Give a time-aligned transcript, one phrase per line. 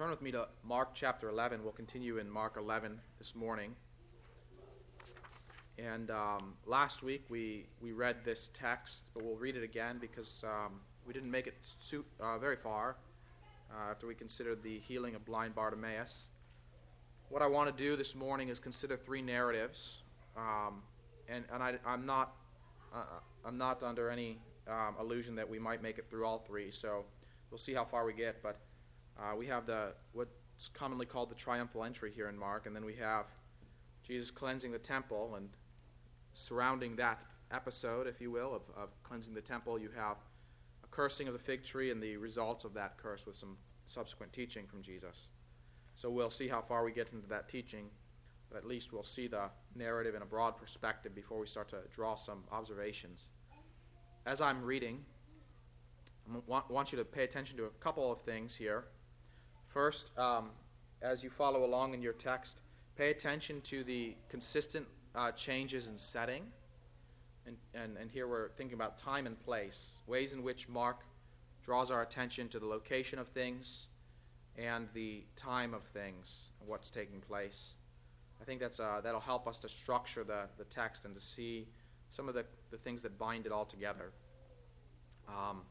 [0.00, 1.62] turn with me to Mark chapter 11.
[1.62, 3.76] We'll continue in Mark 11 this morning.
[5.78, 10.42] And um, last week we, we read this text, but we'll read it again because
[10.42, 12.96] um, we didn't make it suit, uh, very far
[13.70, 16.28] uh, after we considered the healing of blind Bartimaeus.
[17.28, 19.98] What I want to do this morning is consider three narratives,
[20.34, 20.80] um,
[21.28, 22.36] and, and I, am not
[22.94, 23.02] uh,
[23.44, 26.70] I'm not under any um, illusion that we might make it through all three.
[26.70, 27.04] So
[27.50, 28.42] we'll see how far we get.
[28.42, 28.56] But
[29.20, 32.84] uh, we have the what's commonly called the triumphal entry here in Mark, and then
[32.84, 33.26] we have
[34.02, 35.48] Jesus cleansing the temple, and
[36.34, 37.20] surrounding that
[37.52, 40.16] episode, if you will, of, of cleansing the temple, you have
[40.84, 43.56] a cursing of the fig tree and the results of that curse with some
[43.86, 45.28] subsequent teaching from Jesus.
[45.96, 47.86] So we'll see how far we get into that teaching,
[48.48, 51.78] but at least we'll see the narrative in a broad perspective before we start to
[51.92, 53.28] draw some observations.
[54.26, 55.04] As I'm reading,
[56.32, 58.84] I want you to pay attention to a couple of things here.
[59.70, 60.50] First, um,
[61.00, 62.60] as you follow along in your text,
[62.96, 66.42] pay attention to the consistent uh, changes in setting.
[67.46, 71.04] And, and, and here we're thinking about time and place, ways in which Mark
[71.62, 73.86] draws our attention to the location of things
[74.58, 77.74] and the time of things, what's taking place.
[78.42, 81.68] I think that's, uh, that'll help us to structure the, the text and to see
[82.10, 84.10] some of the, the things that bind it all together.
[85.28, 85.62] Um,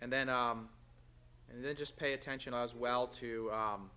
[0.00, 0.68] and then um,
[1.50, 3.90] and then just pay attention as well to um,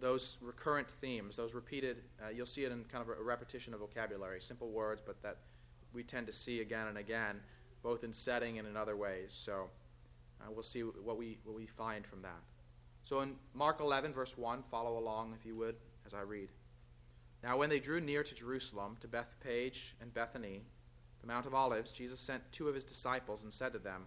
[0.00, 1.98] those recurrent themes, those repeated.
[2.22, 5.38] Uh, you'll see it in kind of a repetition of vocabulary, simple words, but that
[5.92, 7.40] we tend to see again and again,
[7.82, 9.28] both in setting and in other ways.
[9.30, 9.68] So
[10.40, 12.40] uh, we'll see what we what we find from that.
[13.04, 16.48] So in Mark 11, verse 1, follow along if you would as I read.
[17.42, 20.62] Now, when they drew near to Jerusalem, to Bethphage and Bethany,
[21.20, 24.06] the Mount of Olives, Jesus sent two of his disciples and said to them,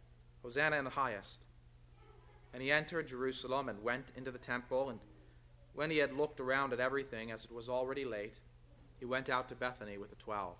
[0.43, 1.45] Hosanna in the highest.
[2.53, 4.89] And he entered Jerusalem and went into the temple.
[4.89, 4.99] And
[5.73, 8.35] when he had looked around at everything, as it was already late,
[8.99, 10.57] he went out to Bethany with the twelve.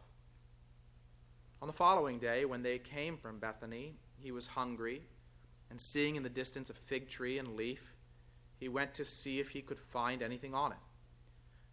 [1.62, 5.04] On the following day, when they came from Bethany, he was hungry,
[5.70, 7.94] and seeing in the distance a fig tree and leaf,
[8.58, 10.78] he went to see if he could find anything on it.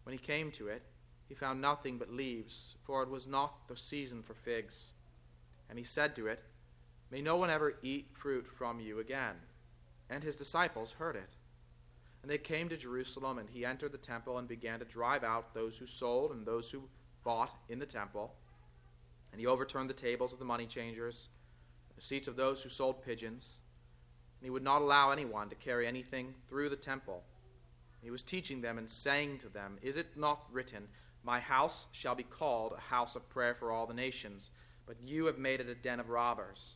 [0.03, 0.83] When he came to it,
[1.27, 4.93] he found nothing but leaves, for it was not the season for figs.
[5.69, 6.43] And he said to it,
[7.11, 9.35] May no one ever eat fruit from you again.
[10.09, 11.29] And his disciples heard it.
[12.21, 15.53] And they came to Jerusalem, and he entered the temple and began to drive out
[15.53, 16.83] those who sold and those who
[17.23, 18.33] bought in the temple.
[19.31, 21.29] And he overturned the tables of the money changers,
[21.95, 23.59] the seats of those who sold pigeons.
[24.39, 27.23] And he would not allow anyone to carry anything through the temple.
[28.01, 30.87] He was teaching them and saying to them, Is it not written,
[31.23, 34.51] My house shall be called a house of prayer for all the nations,
[34.85, 36.75] but you have made it a den of robbers?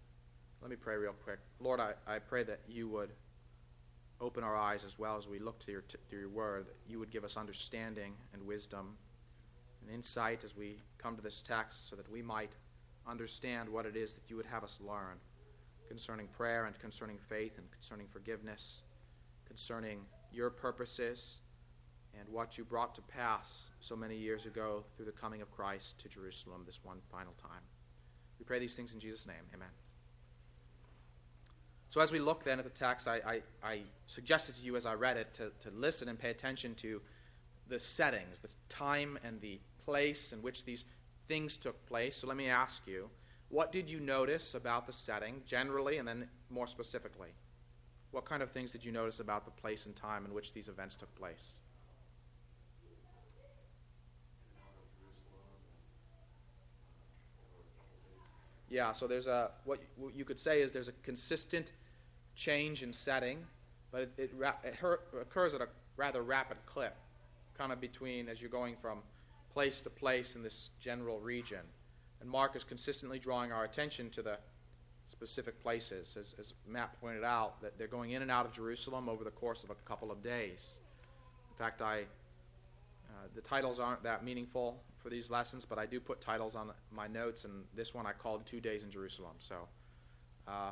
[0.61, 1.39] Let me pray real quick.
[1.59, 3.09] Lord, I, I pray that you would
[4.19, 6.99] open our eyes as well as we look to your, to your word, that you
[6.99, 8.95] would give us understanding and wisdom
[9.81, 12.51] and insight as we come to this text so that we might
[13.07, 15.17] understand what it is that you would have us learn
[15.87, 18.83] concerning prayer and concerning faith and concerning forgiveness,
[19.47, 21.39] concerning your purposes
[22.17, 25.99] and what you brought to pass so many years ago through the coming of Christ
[25.99, 27.63] to Jerusalem this one final time.
[28.37, 29.43] We pray these things in Jesus' name.
[29.53, 29.80] Amen.
[31.91, 34.85] So, as we look then at the text, I, I, I suggested to you as
[34.85, 37.01] I read it to, to listen and pay attention to
[37.67, 40.85] the settings, the time and the place in which these
[41.27, 42.15] things took place.
[42.15, 43.09] So, let me ask you
[43.49, 47.31] what did you notice about the setting generally and then more specifically?
[48.11, 50.69] What kind of things did you notice about the place and time in which these
[50.69, 51.55] events took place?
[58.69, 59.81] Yeah, so there's a what
[60.15, 61.73] you could say is there's a consistent
[62.41, 63.37] change in setting,
[63.91, 64.31] but it, it,
[64.63, 64.75] it
[65.21, 66.95] occurs at a rather rapid clip,
[67.55, 68.99] kind of between as you're going from
[69.53, 71.59] place to place in this general region.
[72.19, 74.37] And Mark is consistently drawing our attention to the
[75.11, 76.17] specific places.
[76.19, 79.31] As, as Matt pointed out, that they're going in and out of Jerusalem over the
[79.31, 80.77] course of a couple of days.
[81.51, 85.99] In fact, I, uh, the titles aren't that meaningful for these lessons, but I do
[85.99, 89.35] put titles on my notes, and this one I called Two Days in Jerusalem.
[89.37, 89.55] So,
[90.47, 90.71] uh,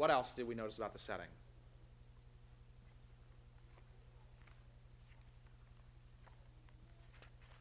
[0.00, 1.26] what else did we notice about the setting?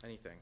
[0.05, 0.37] Anything?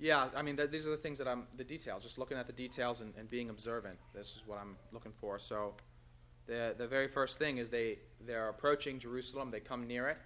[0.00, 2.48] Yeah, I mean, th- these are the things that I'm, the details, just looking at
[2.48, 3.96] the details and, and being observant.
[4.12, 5.38] This is what I'm looking for.
[5.38, 5.74] So,
[6.46, 10.18] the, the very first thing is they, they're approaching Jerusalem, they come near it,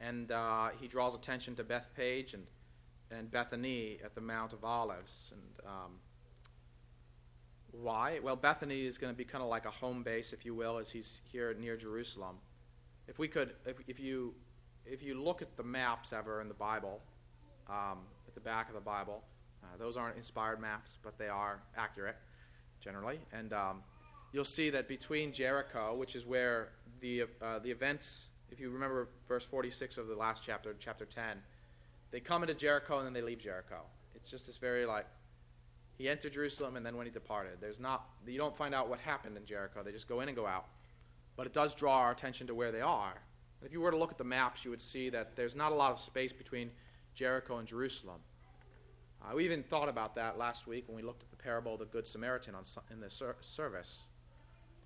[0.00, 2.44] and uh, he draws attention to Bethphage and,
[3.10, 5.32] and Bethany at the Mount of Olives.
[5.32, 5.92] And um,
[7.72, 8.20] why?
[8.22, 10.78] Well, Bethany is going to be kind of like a home base, if you will,
[10.78, 12.36] as he's here near Jerusalem.
[13.08, 14.34] If we could, if, if you
[14.84, 17.00] if you look at the maps ever in the Bible,
[17.68, 19.22] um, at the back of the Bible.
[19.62, 22.16] Uh, those aren't inspired maps, but they are accurate
[22.80, 23.18] generally.
[23.32, 23.82] And um,
[24.32, 29.08] you'll see that between Jericho, which is where the, uh, the events, if you remember
[29.28, 31.38] verse 46 of the last chapter, chapter 10,
[32.10, 33.80] they come into Jericho and then they leave Jericho.
[34.14, 35.06] It's just this very like,
[35.98, 37.54] he entered Jerusalem and then when he departed.
[37.60, 39.82] There's not, you don't find out what happened in Jericho.
[39.82, 40.66] They just go in and go out.
[41.36, 43.14] But it does draw our attention to where they are.
[43.60, 45.72] And if you were to look at the maps, you would see that there's not
[45.72, 46.70] a lot of space between
[47.14, 48.20] Jericho and Jerusalem.
[49.22, 51.80] Uh, we even thought about that last week when we looked at the parable of
[51.80, 54.02] the Good Samaritan on, in the ser- service.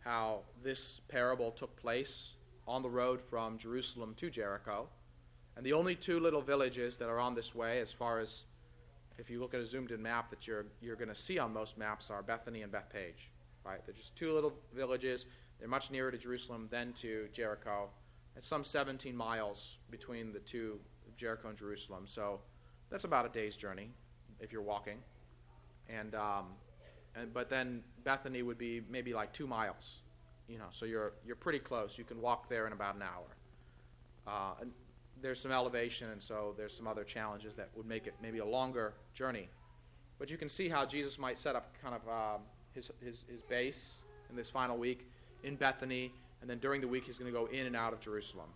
[0.00, 2.34] How this parable took place
[2.66, 4.88] on the road from Jerusalem to Jericho.
[5.56, 8.44] And the only two little villages that are on this way, as far as
[9.18, 11.52] if you look at a zoomed in map that you're, you're going to see on
[11.52, 13.30] most maps, are Bethany and Bethphage.
[13.64, 13.84] Right?
[13.84, 15.26] They're just two little villages.
[15.58, 17.90] They're much nearer to Jerusalem than to Jericho.
[18.36, 20.80] It's some 17 miles between the two
[21.18, 22.04] Jericho and Jerusalem.
[22.06, 22.40] So
[22.88, 23.90] that's about a day's journey
[24.38, 24.98] if you're walking.
[25.88, 26.46] And, um,
[27.16, 29.98] and but then Bethany would be maybe like two miles,
[30.48, 30.68] you know.
[30.70, 31.98] So you're you're pretty close.
[31.98, 33.36] You can walk there in about an hour.
[34.26, 34.64] Uh,
[35.22, 38.44] there's some elevation, and so there's some other challenges that would make it maybe a
[38.44, 39.48] longer journey.
[40.18, 42.40] But you can see how Jesus might set up kind of um,
[42.74, 45.06] his, his, his base in this final week
[45.42, 48.00] in Bethany, and then during the week he's going to go in and out of
[48.00, 48.48] Jerusalem.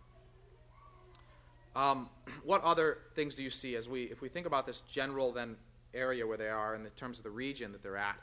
[1.75, 2.08] Um,
[2.44, 5.56] what other things do you see as we, if we think about this general then
[5.94, 8.16] area where they are in the terms of the region that they're at?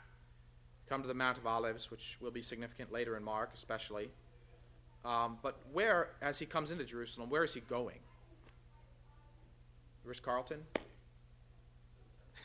[0.88, 4.10] Come to the Mount of Olives, which will be significant later in Mark, especially.
[5.04, 7.98] Um, but where, as he comes into Jerusalem, where is he going?
[10.04, 10.60] Ritz Carlton?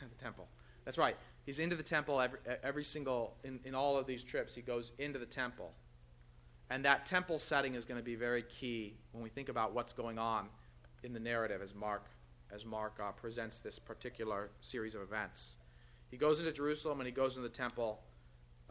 [0.00, 0.48] the temple.
[0.84, 1.16] That's right.
[1.44, 4.92] He's into the temple every, every single, in, in all of these trips, he goes
[4.98, 5.72] into the temple.
[6.70, 9.92] And that temple setting is going to be very key when we think about what's
[9.92, 10.48] going on
[11.02, 12.06] in the narrative as Mark,
[12.52, 15.56] as Mark uh, presents this particular series of events.
[16.10, 18.00] He goes into Jerusalem and he goes into the temple.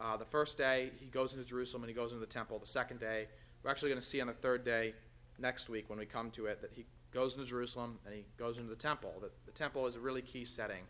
[0.00, 2.58] Uh, the first day, he goes into Jerusalem and he goes into the temple.
[2.58, 3.26] The second day,
[3.62, 4.94] we're actually going to see on the third day
[5.38, 8.58] next week when we come to it that he goes into Jerusalem and he goes
[8.58, 9.12] into the temple.
[9.20, 10.82] The, the temple is a really key setting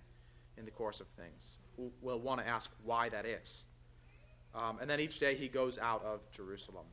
[0.56, 1.58] in the course of things.
[1.76, 3.64] We'll, we'll want to ask why that is.
[4.54, 6.86] Um, and then each day he goes out of Jerusalem.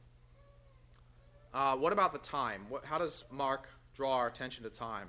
[1.53, 2.65] Uh, what about the time?
[2.69, 5.07] What, how does Mark draw our attention to time.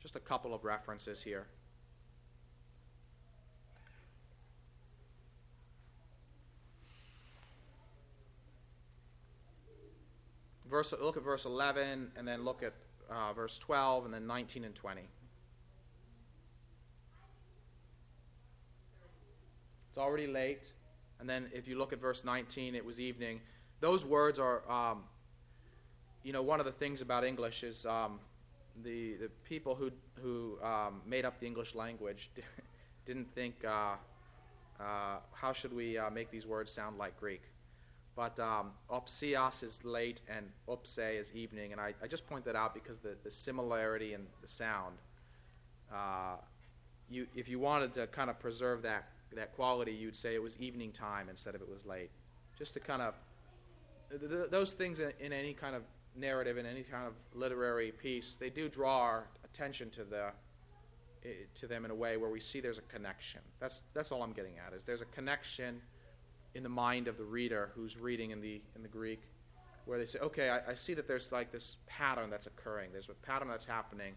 [0.00, 1.48] Just a couple of references here.
[10.70, 12.72] Verse, look at verse 11, and then look at
[13.10, 15.02] uh, verse 12, and then 19 and 20.
[19.88, 20.72] It's already late.
[21.18, 23.40] And then if you look at verse 19, it was evening.
[23.80, 25.02] Those words are, um,
[26.22, 28.20] you know, one of the things about English is um,
[28.82, 29.90] the, the people who,
[30.22, 32.30] who um, made up the English language
[33.06, 33.96] didn't think, uh,
[34.80, 37.42] uh, how should we uh, make these words sound like Greek?
[38.20, 41.72] But um, opsias is late and opse is evening.
[41.72, 44.96] And I, I just point that out because the, the similarity in the sound.
[45.90, 46.36] Uh,
[47.08, 50.58] you, if you wanted to kind of preserve that, that quality, you'd say it was
[50.58, 52.10] evening time instead of it was late.
[52.58, 53.14] Just to kind of,
[54.10, 55.80] th- th- those things in, in any kind of
[56.14, 60.26] narrative, in any kind of literary piece, they do draw our attention to the
[61.54, 63.40] to them in a way where we see there's a connection.
[63.60, 64.74] That's that's all I'm getting at.
[64.74, 65.80] Is there's a connection
[66.54, 69.22] in the mind of the reader who's reading in the in the Greek,
[69.84, 72.90] where they say, okay, I, I see that there's like this pattern that's occurring.
[72.92, 74.14] There's a pattern that's happening,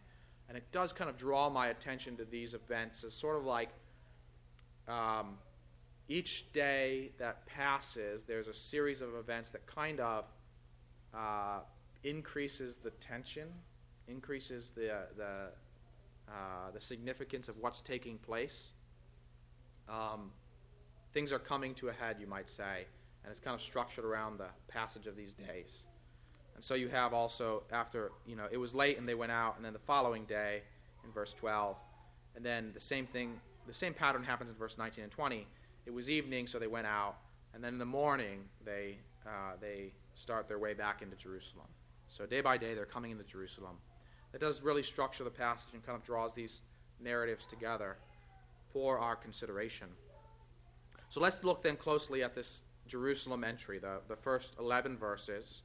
[0.47, 3.69] and it does kind of draw my attention to these events as sort of like.
[4.87, 5.37] Um,
[6.09, 10.25] each day that passes, there's a series of events that kind of
[11.13, 11.59] uh,
[12.03, 13.47] increases the tension,
[14.07, 15.49] increases the, the,
[16.27, 18.73] uh, the significance of what's taking place.
[19.87, 20.31] Um,
[21.13, 22.86] things are coming to a head, you might say,
[23.24, 25.86] and it's kind of structured around the passage of these days.
[26.55, 29.55] And so you have also, after, you know, it was late and they went out,
[29.55, 30.62] and then the following day
[31.03, 31.77] in verse 12,
[32.36, 35.48] and then the same thing, the same pattern happens in verse 19 and 20.
[35.86, 37.15] It was evening, so they went out,
[37.53, 41.67] and then in the morning they, uh, they start their way back into Jerusalem.
[42.08, 43.77] So day by day, they're coming into Jerusalem.
[44.34, 46.62] It does really structure the passage and kind of draws these
[47.00, 47.98] narratives together
[48.72, 49.88] for our consideration.
[51.13, 55.62] So let's look then closely at this Jerusalem entry, the, the first 11 verses.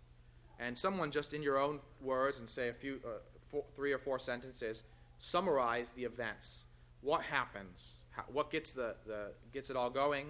[0.61, 3.99] And someone just in your own words and say a few, uh, four, three or
[3.99, 4.83] four sentences,
[5.19, 6.67] summarize the events.
[7.01, 7.95] What happens?
[8.11, 10.27] How, what gets, the, the, gets it all going?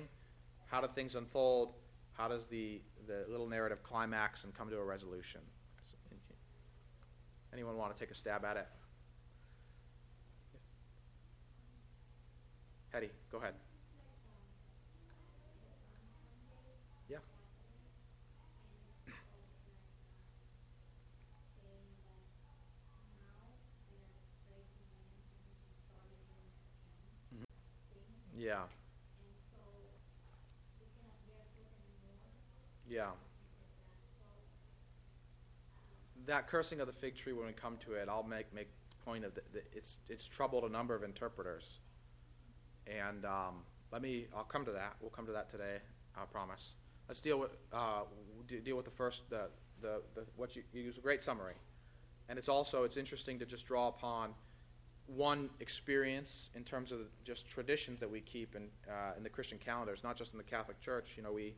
[0.66, 1.72] How do things unfold?
[2.12, 5.40] How does the, the little narrative climax and come to a resolution?
[7.52, 8.68] Anyone want to take a stab at it?
[12.92, 13.54] Hetty, go ahead.
[17.08, 17.18] Yeah.
[27.32, 27.44] Mhm.
[28.38, 28.62] Yeah.
[32.88, 33.10] Yeah
[36.28, 38.68] that cursing of the fig tree, when we come to it, I'll make make
[39.04, 39.44] point of that.
[39.72, 41.80] It's it's troubled a number of interpreters,
[42.86, 44.26] and um, let me.
[44.36, 44.94] I'll come to that.
[45.00, 45.78] We'll come to that today.
[46.16, 46.72] I promise.
[47.08, 48.02] Let's deal with uh,
[48.64, 49.48] deal with the first the
[49.80, 51.54] the, the what you, you use a great summary,
[52.28, 54.30] and it's also it's interesting to just draw upon
[55.08, 59.58] one experience in terms of just traditions that we keep in uh, in the Christian
[59.58, 61.14] calendars, not just in the Catholic Church.
[61.16, 61.54] You know, we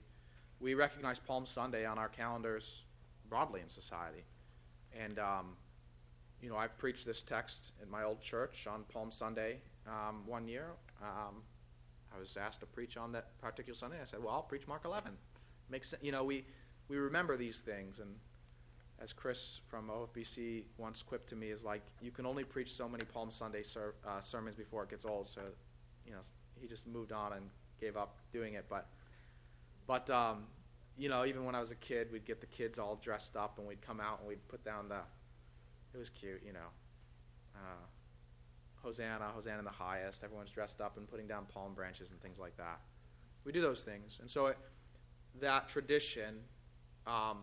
[0.61, 2.83] we recognize Palm Sunday on our calendars
[3.29, 4.25] broadly in society.
[4.93, 5.57] And, um,
[6.43, 10.47] you know, I've preached this text in my old church on Palm Sunday um, one
[10.47, 10.67] year.
[11.01, 11.43] Um,
[12.15, 13.99] I was asked to preach on that particular Sunday.
[14.03, 15.13] I said, well, I'll preach Mark 11.
[15.71, 16.03] Makes sense.
[16.03, 16.45] You know, we,
[16.89, 18.01] we remember these things.
[18.01, 18.17] And
[19.01, 22.89] as Chris from OFBC once quipped to me, is like, you can only preach so
[22.89, 25.29] many Palm Sunday ser- uh, sermons before it gets old.
[25.29, 25.41] So,
[26.05, 26.19] you know,
[26.61, 27.49] he just moved on and
[27.81, 28.67] gave up doing it.
[28.69, 28.89] But,
[29.87, 30.45] but um,
[30.99, 33.59] you know, even when I was a kid, we'd get the kids all dressed up
[33.59, 35.01] and we'd come out and we'd put down the.
[35.95, 36.69] It was cute, you know.
[37.57, 37.87] Uh,
[38.83, 40.23] Hosanna, Hosanna in the highest.
[40.23, 42.81] Everyone's dressed up and putting down palm branches and things like that.
[43.45, 44.19] We do those things.
[44.21, 44.59] And so it,
[45.41, 46.37] that tradition
[47.07, 47.39] um,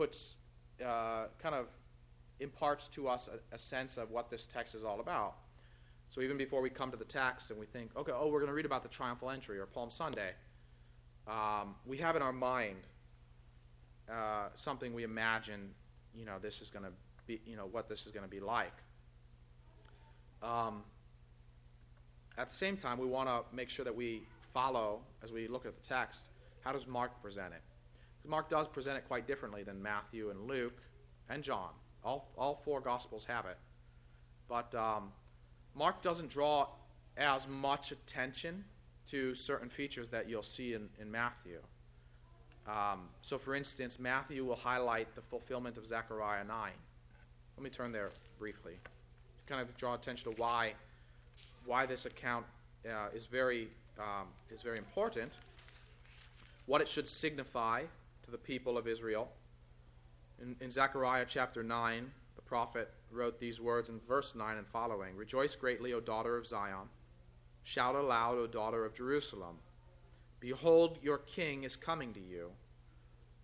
[0.00, 0.36] puts,
[0.84, 1.66] uh, kind of
[2.40, 5.34] imparts to us a, a, sense of what this text is all about.
[6.08, 8.48] So even before we come to the text and we think, okay, oh, we're going
[8.48, 10.30] to read about the triumphal entry or Palm Sunday
[11.26, 12.86] um, we have in our mind
[14.10, 15.70] uh, something we imagine,
[16.14, 16.92] you know, this is going to
[17.26, 18.72] be, you know, what this is going to be like.
[20.42, 20.82] Um,
[22.38, 25.66] at the same time, we want to make sure that we follow, as we look
[25.66, 26.30] at the text,
[26.64, 27.62] how does Mark present it?
[28.26, 30.82] Mark does present it quite differently than Matthew and Luke
[31.28, 31.70] and John.
[32.04, 33.58] All, all four Gospels have it.
[34.48, 35.12] But um,
[35.74, 36.68] Mark doesn't draw
[37.16, 38.64] as much attention
[39.08, 41.58] to certain features that you'll see in, in Matthew.
[42.66, 46.70] Um, so, for instance, Matthew will highlight the fulfillment of Zechariah 9.
[47.56, 50.74] Let me turn there briefly to kind of draw attention to why,
[51.64, 52.46] why this account
[52.88, 55.32] uh, is, very, um, is very important,
[56.66, 57.82] what it should signify
[58.30, 59.28] the people of Israel.
[60.40, 65.16] In, in Zechariah chapter 9, the prophet wrote these words in verse 9 and following
[65.16, 66.88] Rejoice greatly, O daughter of Zion.
[67.62, 69.56] Shout aloud, O daughter of Jerusalem.
[70.40, 72.50] Behold, your king is coming to you.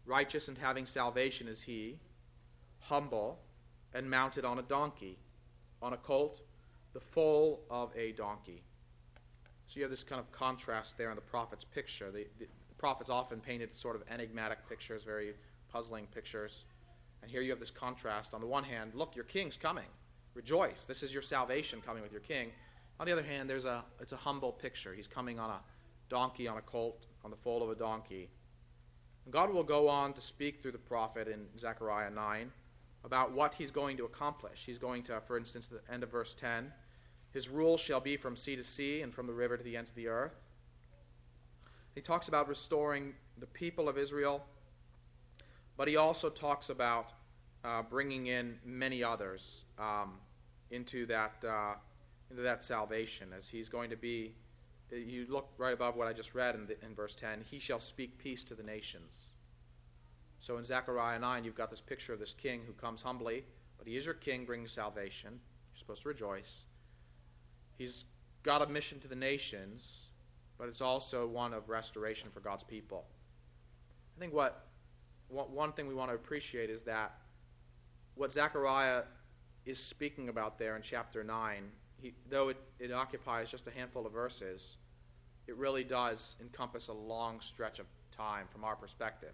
[0.06, 1.98] Righteous and having salvation is he,
[2.80, 3.38] humble
[3.92, 5.18] and mounted on a donkey,
[5.82, 6.40] on a colt,
[6.94, 8.62] the foal of a donkey.
[9.66, 12.10] So you have this kind of contrast there in the prophet's picture.
[12.10, 12.46] The, the
[12.78, 15.34] prophets often painted sort of enigmatic pictures, very
[15.72, 16.64] puzzling pictures.
[17.22, 18.34] And here you have this contrast.
[18.34, 19.86] On the one hand, look, your king's coming.
[20.34, 20.84] Rejoice.
[20.84, 22.50] This is your salvation coming with your king.
[23.00, 24.94] On the other hand, there's a, it's a humble picture.
[24.94, 25.60] He's coming on a
[26.08, 28.28] donkey, on a colt, on the foal of a donkey.
[29.24, 32.50] And God will go on to speak through the prophet in Zechariah 9
[33.04, 34.64] about what he's going to accomplish.
[34.64, 36.72] He's going to, for instance, the end of verse 10,
[37.32, 39.90] his rule shall be from sea to sea and from the river to the ends
[39.90, 40.45] of the earth.
[41.96, 44.44] He talks about restoring the people of Israel,
[45.78, 47.08] but he also talks about
[47.64, 50.18] uh, bringing in many others um,
[50.70, 51.74] into that uh,
[52.30, 54.34] into that salvation, as he's going to be.
[54.92, 57.42] You look right above what I just read in, the, in verse 10.
[57.50, 59.32] He shall speak peace to the nations.
[60.38, 63.42] So in Zechariah 9, you've got this picture of this king who comes humbly,
[63.78, 65.30] but he is your king bringing salvation.
[65.32, 66.66] You're supposed to rejoice.
[67.78, 68.04] He's
[68.44, 70.05] got a mission to the nations,
[70.58, 73.04] but it's also one of restoration for God's people.
[74.16, 74.66] I think what,
[75.28, 77.14] what one thing we want to appreciate is that
[78.14, 79.02] what Zechariah
[79.66, 81.62] is speaking about there in chapter 9,
[82.00, 84.76] he, though it, it occupies just a handful of verses,
[85.46, 87.86] it really does encompass a long stretch of
[88.16, 89.32] time from our perspective.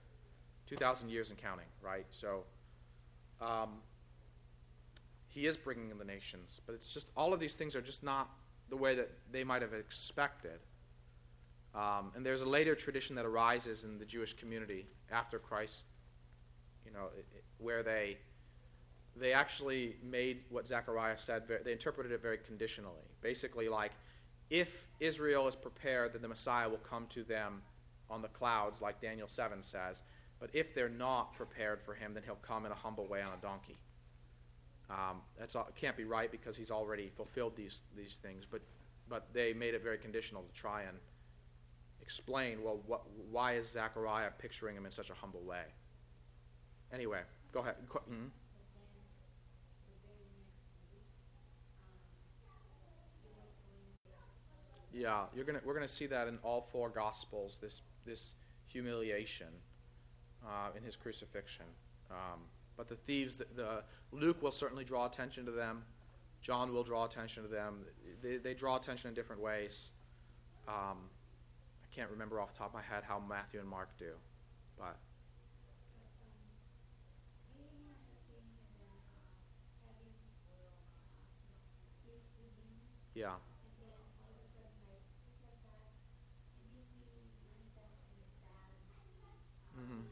[0.66, 2.06] 2,000 years and counting, right?
[2.10, 2.44] So
[3.40, 3.70] um,
[5.28, 8.02] he is bringing in the nations, but it's just all of these things are just
[8.02, 8.30] not
[8.68, 10.60] the way that they might have expected.
[11.74, 15.84] Um, and there's a later tradition that arises in the Jewish community after Christ,
[16.84, 18.18] you know, it, it, where they
[19.16, 21.42] they actually made what Zechariah said.
[21.64, 23.92] They interpreted it very conditionally, basically like,
[24.50, 27.62] if Israel is prepared, then the Messiah will come to them
[28.10, 30.02] on the clouds, like Daniel 7 says.
[30.38, 33.28] But if they're not prepared for him, then he'll come in a humble way on
[33.28, 33.78] a donkey.
[34.90, 38.44] Um, that's all, can't be right because he's already fulfilled these, these things.
[38.50, 38.60] But,
[39.08, 40.98] but they made it very conditional to try and
[42.12, 45.64] explain, well, what, why is Zechariah picturing him in such a humble way?
[46.92, 47.20] Anyway,
[47.52, 47.76] go ahead.
[47.88, 48.26] Mm-hmm.
[54.92, 58.34] Yeah, you're gonna, we're going to see that in all four Gospels, this, this
[58.66, 59.48] humiliation
[60.46, 61.64] uh, in his crucifixion.
[62.10, 62.40] Um,
[62.76, 65.82] but the thieves, the, the, Luke will certainly draw attention to them.
[66.42, 67.86] John will draw attention to them.
[68.22, 69.88] They, they draw attention in different ways.
[70.68, 71.08] Um,
[71.94, 74.14] can't remember off the top of my head how Matthew and Mark do,
[74.78, 74.98] but.
[83.14, 83.36] Yeah.
[89.78, 90.02] Mm-hmm.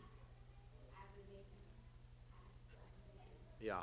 [3.61, 3.83] Yeah.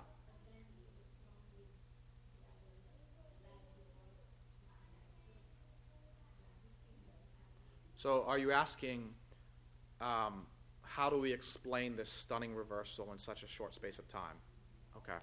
[7.97, 9.09] So, are you asking
[10.01, 10.45] um,
[10.83, 14.35] how do we explain this stunning reversal in such a short space of time?
[14.95, 15.17] Okay.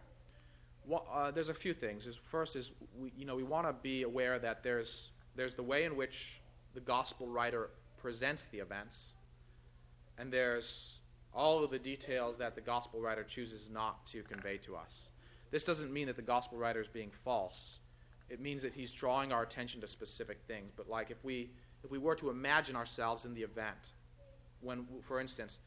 [0.86, 2.08] Well, uh, there's a few things.
[2.08, 5.62] Is First is we, you know we want to be aware that there's there's the
[5.62, 6.40] way in which
[6.74, 9.14] the gospel writer presents the events,
[10.18, 10.98] and there's
[11.32, 15.10] all of the details that the gospel writer chooses not to convey to us.
[15.52, 17.78] This doesn't mean that the gospel writer is being false.
[18.28, 20.72] It means that he's drawing our attention to specific things.
[20.76, 21.50] But like if we
[21.84, 23.92] if we were to imagine ourselves in the event,
[24.60, 25.60] when for instance,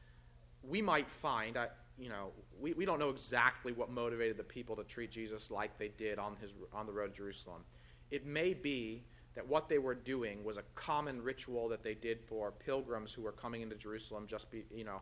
[0.64, 4.76] we might find I, you know we, we don't know exactly what motivated the people
[4.76, 7.62] to treat Jesus like they did on his on the road to Jerusalem.
[8.10, 9.04] It may be
[9.36, 13.22] that what they were doing was a common ritual that they did for pilgrims who
[13.22, 15.02] were coming into Jerusalem just be you know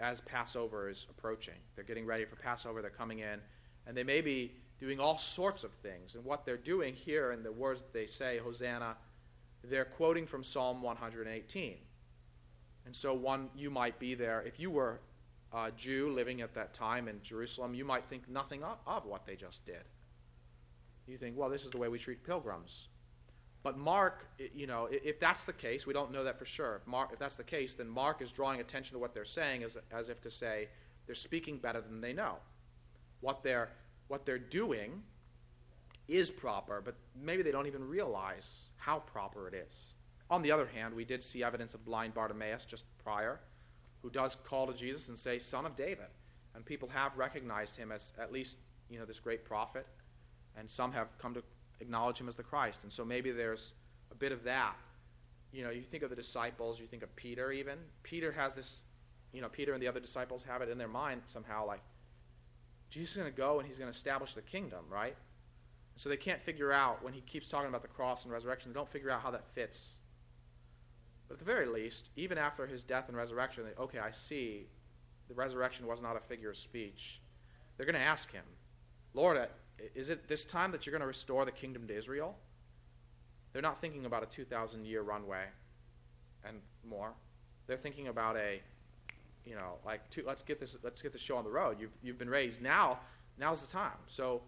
[0.00, 1.54] as Passover is approaching.
[1.74, 3.40] They're getting ready for Passover, they're coming in,
[3.86, 6.14] and they may be doing all sorts of things.
[6.14, 8.96] And what they're doing here in the words that they say, Hosanna,
[9.68, 11.76] they're quoting from Psalm 118.
[12.84, 15.00] And so one you might be there if you were
[15.52, 19.26] a Jew living at that time in Jerusalem, you might think nothing of, of what
[19.26, 19.84] they just did.
[21.06, 22.88] You think, well, this is the way we treat pilgrims.
[23.62, 26.82] But Mark, you know, if that's the case, we don't know that for sure.
[26.86, 29.76] Mark, if that's the case, then Mark is drawing attention to what they're saying as,
[29.92, 30.68] as if to say
[31.06, 32.36] they're speaking better than they know.
[33.20, 33.70] What they're,
[34.08, 35.02] what they're doing
[36.08, 39.94] is proper, but maybe they don't even realize how proper it is.
[40.30, 43.40] On the other hand, we did see evidence of blind Bartimaeus just prior,
[44.02, 46.06] who does call to Jesus and say, Son of David.
[46.56, 48.56] and people have recognized him as at least
[48.88, 49.86] you know this great prophet,
[50.56, 51.42] and some have come to
[51.80, 52.82] acknowledge him as the Christ.
[52.82, 53.72] And so maybe there's
[54.10, 54.74] a bit of that.
[55.52, 57.78] You know, you think of the disciples, you think of Peter even.
[58.02, 58.80] Peter has this,
[59.32, 61.82] you know, Peter and the other disciples have it in their mind somehow like,
[62.88, 65.16] Jesus is going to go and he's going to establish the kingdom, right?
[65.96, 68.74] So they can't figure out, when he keeps talking about the cross and resurrection, they
[68.74, 69.94] don't figure out how that fits.
[71.26, 74.66] But at the very least, even after his death and resurrection, they, okay, I see
[75.28, 77.20] the resurrection was not a figure of speech.
[77.76, 78.44] They're going to ask him,
[79.14, 79.48] Lord,
[79.94, 82.36] is it this time that you're going to restore the kingdom to Israel?
[83.52, 85.44] They're not thinking about a 2,000 year runway
[86.44, 87.14] and more.
[87.66, 88.60] They're thinking about a,
[89.44, 91.78] you know, like two, let's get this let's get the show on the road.
[91.80, 93.00] You've you've been raised now.
[93.38, 93.98] Now's the time.
[94.06, 94.42] So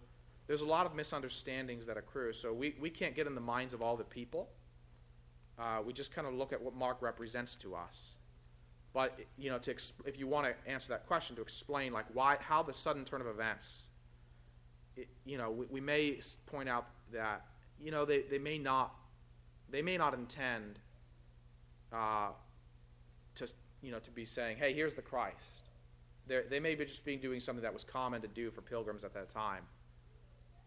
[0.49, 2.33] there's a lot of misunderstandings that accrue.
[2.33, 4.49] So we, we can't get in the minds of all the people.
[5.59, 8.15] Uh, we just kind of look at what Mark represents to us.
[8.91, 12.05] But you know, to exp- if you want to answer that question, to explain like
[12.13, 13.89] why, how the sudden turn of events.
[14.97, 17.45] It, you know, we, we, may point out that
[17.79, 18.95] you know they, they may not
[19.69, 20.79] they may not intend
[21.93, 22.29] uh,
[23.35, 23.47] to
[23.83, 25.69] you know to be saying, hey, here's the Christ.
[26.25, 29.03] They're, they may be just being doing something that was common to do for pilgrims
[29.03, 29.61] at that time.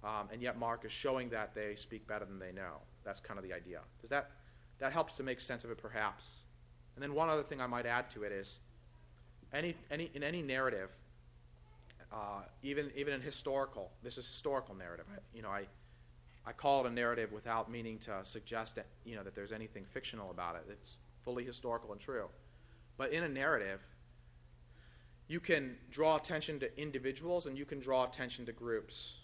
[0.04, 2.78] Um, and yet Mark is showing that they speak better than they know.
[3.04, 3.80] That's kind of the idea.
[4.00, 4.30] Does that
[4.78, 6.30] that helps to make sense of it, perhaps?
[6.96, 8.58] And then one other thing I might add to it is,
[9.52, 10.90] any, any in any narrative,
[12.12, 15.06] uh, even even in historical, this is historical narrative.
[15.12, 15.66] I, you know, I
[16.44, 19.84] I call it a narrative without meaning to suggest that you know that there's anything
[19.84, 20.64] fictional about it.
[20.68, 22.26] It's fully historical and true.
[22.96, 23.80] But in a narrative,
[25.28, 29.21] you can draw attention to individuals and you can draw attention to groups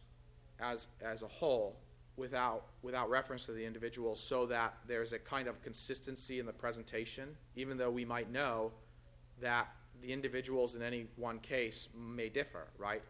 [0.61, 1.79] as as a whole
[2.19, 6.53] without, without reference to the individual so that there's a kind of consistency in the
[6.53, 8.73] presentation, even though we might know
[9.41, 9.69] that
[10.03, 13.03] the individuals in any one case may differ, right?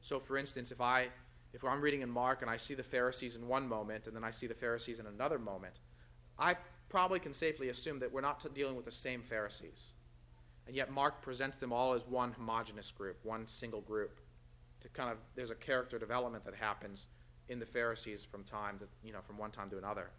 [0.00, 1.08] So, for instance, if, I,
[1.52, 4.24] if I'm reading in Mark and I see the Pharisees in one moment and then
[4.24, 5.74] I see the Pharisees in another moment,
[6.38, 6.56] I
[6.88, 9.92] probably can safely assume that we're not t- dealing with the same Pharisees.
[10.66, 14.20] And yet, Mark presents them all as one homogenous group, one single group.
[14.84, 17.08] To kind of, there's a character development that happens
[17.48, 20.10] in the Pharisees from time to, you know, from one time to another.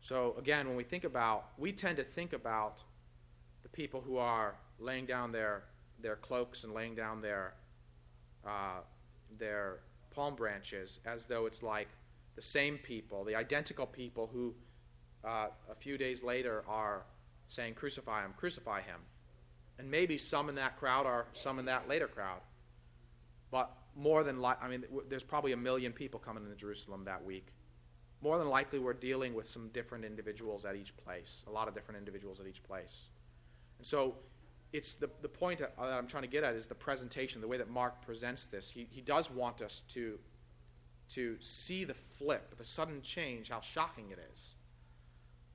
[0.00, 2.82] So again, when we think about, we tend to think about
[3.62, 5.64] the people who are laying down their,
[6.00, 7.54] their cloaks and laying down their,
[8.46, 8.78] uh,
[9.38, 11.88] their palm branches as though it's like
[12.36, 14.54] the same people, the identical people who
[15.24, 17.02] uh, a few days later are
[17.48, 19.00] saying, Crucify him, crucify him.
[19.78, 22.40] And maybe some in that crowd are some in that later crowd.
[23.50, 27.24] But more than likely, I mean, there's probably a million people coming into Jerusalem that
[27.24, 27.48] week.
[28.22, 31.74] More than likely, we're dealing with some different individuals at each place, a lot of
[31.74, 33.08] different individuals at each place.
[33.78, 34.14] And so,
[34.72, 37.48] it's the, the point that uh, I'm trying to get at is the presentation, the
[37.48, 38.70] way that Mark presents this.
[38.70, 40.18] He, he does want us to,
[41.14, 44.54] to see the flip, the sudden change, how shocking it is.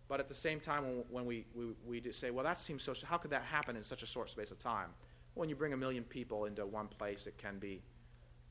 [0.07, 2.93] But at the same time, when, when we, we, we say, well, that seems so,
[3.05, 4.89] how could that happen in such a short space of time?
[5.33, 7.81] When you bring a million people into one place, it can be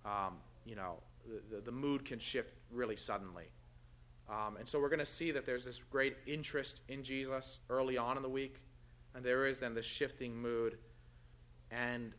[0.05, 0.99] um, you know,
[1.51, 3.45] the, the, mood can shift really suddenly.
[4.29, 7.97] Um, and so we're going to see that there's this great interest in Jesus early
[7.97, 8.61] on in the week,
[9.15, 10.79] and there is then this shifting mood.
[11.71, 12.13] And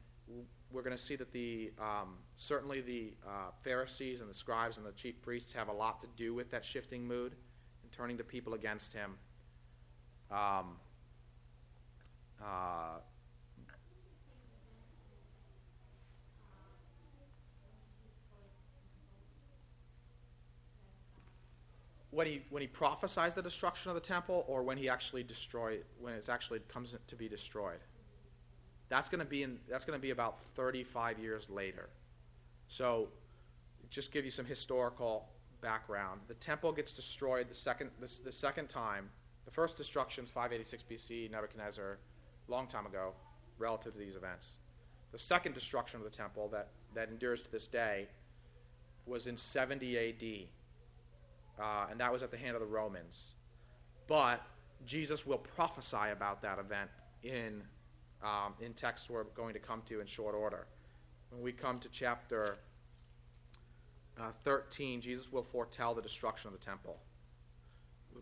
[0.71, 4.86] we're going to see that the um, certainly the uh, Pharisees and the scribes and
[4.86, 7.34] the chief priests have a lot to do with that shifting mood
[7.84, 9.15] and turning the people against him.
[10.32, 10.78] Um,
[12.43, 13.00] uh,
[22.15, 25.78] when he when he prophesies the destruction of the temple or when he actually destroy
[25.99, 27.80] when it actually comes to be destroyed.
[28.88, 31.89] That's going to be in that's going to be about 35 years later.
[32.69, 33.10] So
[33.89, 35.28] just give you some historical
[35.62, 36.21] background.
[36.28, 39.10] The temple gets destroyed the second the, the second time.
[39.43, 41.97] The first destruction is 586 bc nebuchadnezzar
[42.47, 43.12] long time ago
[43.58, 44.58] relative to these events.
[45.12, 48.08] The second destruction of the temple that that endures to this day
[49.06, 50.47] was in 70 ad
[51.60, 53.36] uh, and that was at the hand of the Romans.
[54.08, 54.41] But
[54.86, 56.89] Jesus will prophesy about that event
[57.24, 57.63] in,
[58.24, 60.68] um, in texts we're going to come to in short order.
[61.30, 62.58] When we come to chapter
[64.20, 66.98] uh, 13, Jesus will foretell the destruction of the temple.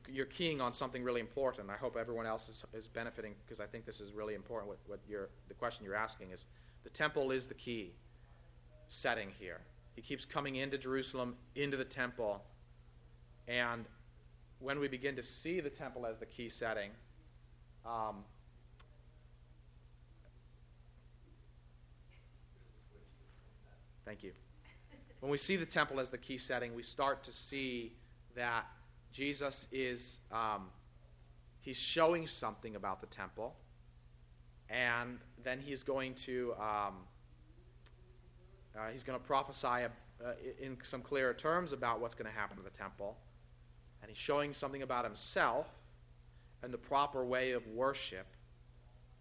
[0.09, 1.69] You're keying on something really important.
[1.69, 4.69] I hope everyone else is, is benefiting because I think this is really important.
[4.69, 6.45] What, what you're, the question you're asking is
[6.83, 7.93] the temple is the key
[8.87, 9.61] setting here.
[9.95, 12.41] He keeps coming into Jerusalem, into the temple
[13.47, 13.85] and
[14.59, 16.91] when we begin to see the temple as the key setting,
[17.85, 18.23] um,
[24.05, 24.33] Thank you.
[25.21, 27.93] When we see the temple as the key setting, we start to see
[28.35, 28.65] that
[29.13, 30.67] Jesus is um,
[31.61, 33.55] he's showing something about the temple,
[34.69, 36.95] and then he's going to um,
[38.77, 39.91] uh, he's going to prophesy a,
[40.23, 43.17] uh, in some clearer terms about what's going to happen to the temple,
[44.03, 45.67] and he's showing something about himself
[46.61, 48.27] and the proper way of worship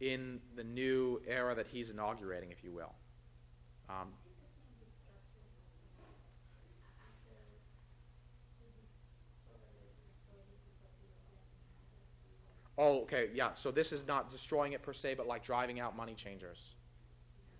[0.00, 2.92] in the new era that he's inaugurating, if you will.
[3.88, 4.08] Um,
[12.76, 13.54] oh, okay, yeah.
[13.54, 16.74] So this is not destroying it per se, but like driving out money changers.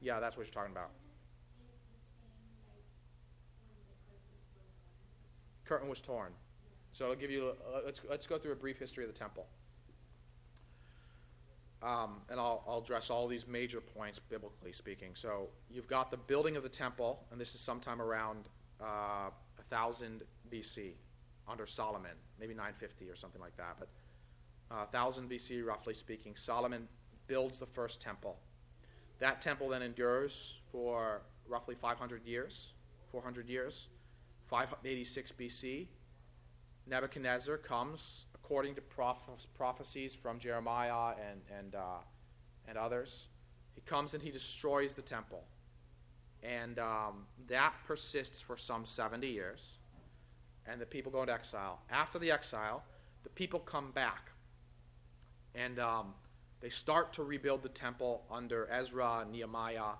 [0.01, 0.91] Yeah, that's what you're talking about.
[5.65, 6.33] Curtain was torn.
[7.03, 7.49] So I'll give you.
[7.49, 9.49] Uh, let's let's go through a brief history of the temple.
[11.83, 15.11] Um, and I'll, I'll address all these major points biblically speaking.
[15.15, 18.45] So you've got the building of the temple, and this is sometime around
[18.81, 19.31] uh,
[19.69, 20.93] 1000 BC
[21.49, 23.79] under Solomon, maybe 950 or something like that.
[23.81, 23.89] But
[24.71, 26.87] uh, 1000 BC, roughly speaking, Solomon
[27.27, 28.39] builds the first temple.
[29.19, 32.75] That temple then endures for roughly 500 years,
[33.11, 33.89] 400 years.
[34.53, 35.87] 586 BC,
[36.87, 41.99] Nebuchadnezzar comes according to proph- prophecies from Jeremiah and, and, uh,
[42.67, 43.27] and others.
[43.75, 45.45] He comes and he destroys the temple.
[46.43, 49.79] And um, that persists for some 70 years.
[50.67, 51.81] And the people go into exile.
[51.91, 52.83] After the exile,
[53.23, 54.31] the people come back.
[55.55, 56.15] And um,
[56.61, 59.95] they start to rebuild the temple under Ezra, Nehemiah,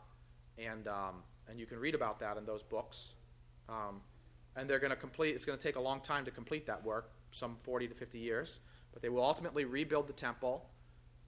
[0.59, 3.15] and, um, and you can read about that in those books.
[4.57, 6.83] And they're going to complete, it's going to take a long time to complete that
[6.85, 8.61] work, some 40 to 50 years.
[8.93, 10.67] But they will ultimately rebuild the temple.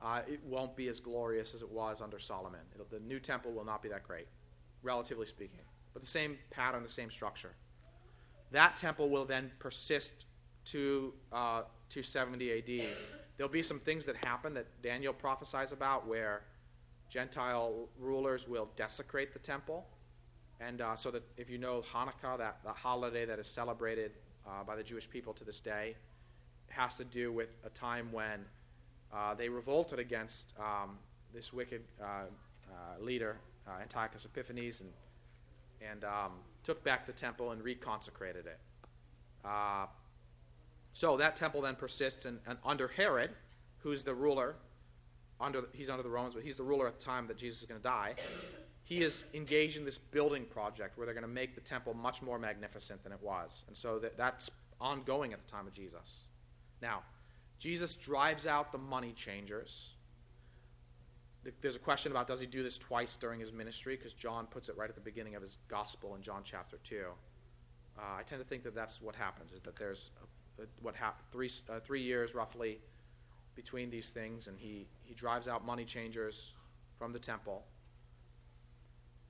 [0.03, 2.61] Uh, it won't be as glorious as it was under Solomon.
[2.75, 4.27] It'll, the new temple will not be that great,
[4.83, 5.61] relatively speaking.
[5.95, 7.55] But the same pattern, the same structure.
[8.51, 10.27] That temple will then persist
[10.67, 12.89] to uh, 270 AD.
[13.37, 16.43] There'll be some things that happen that Daniel prophesies about where
[17.09, 19.87] Gentile rulers will desecrate the temple.
[20.61, 24.12] And uh, so that if you know Hanukkah, that the holiday that is celebrated
[24.47, 25.97] uh, by the Jewish people to this day,
[26.69, 28.45] has to do with a time when
[29.12, 30.99] uh, they revolted against um,
[31.33, 33.37] this wicked uh, uh, leader,
[33.67, 34.90] uh, Antiochus Epiphanes, and,
[35.81, 38.59] and um, took back the temple and reconsecrated it.
[40.95, 43.31] so that temple then persists, and, and under Herod,
[43.79, 44.57] who's the ruler,
[45.40, 47.69] under, he's under the Romans, but he's the ruler at the time that Jesus is
[47.69, 48.14] going to die
[48.85, 52.20] he is engaged in this building project where they're going to make the temple much
[52.20, 53.64] more magnificent than it was.
[53.66, 56.27] And so that, that's ongoing at the time of Jesus.
[56.83, 57.03] Now,
[57.59, 59.94] Jesus drives out the money changers.
[61.62, 63.97] There's a question about does he do this twice during his ministry?
[63.97, 67.05] Because John puts it right at the beginning of his gospel in John chapter 2.
[67.97, 70.11] Uh, I tend to think that that's what happens, is that there's
[70.59, 72.81] a, a, what happened, three, uh, three years roughly
[73.55, 76.53] between these things, and he, he drives out money changers
[76.99, 77.64] from the temple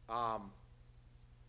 [0.08, 0.50] um,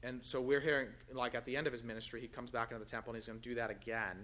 [0.03, 2.83] and so we're hearing, like at the end of his ministry, he comes back into
[2.83, 4.17] the temple and he's going to do that again.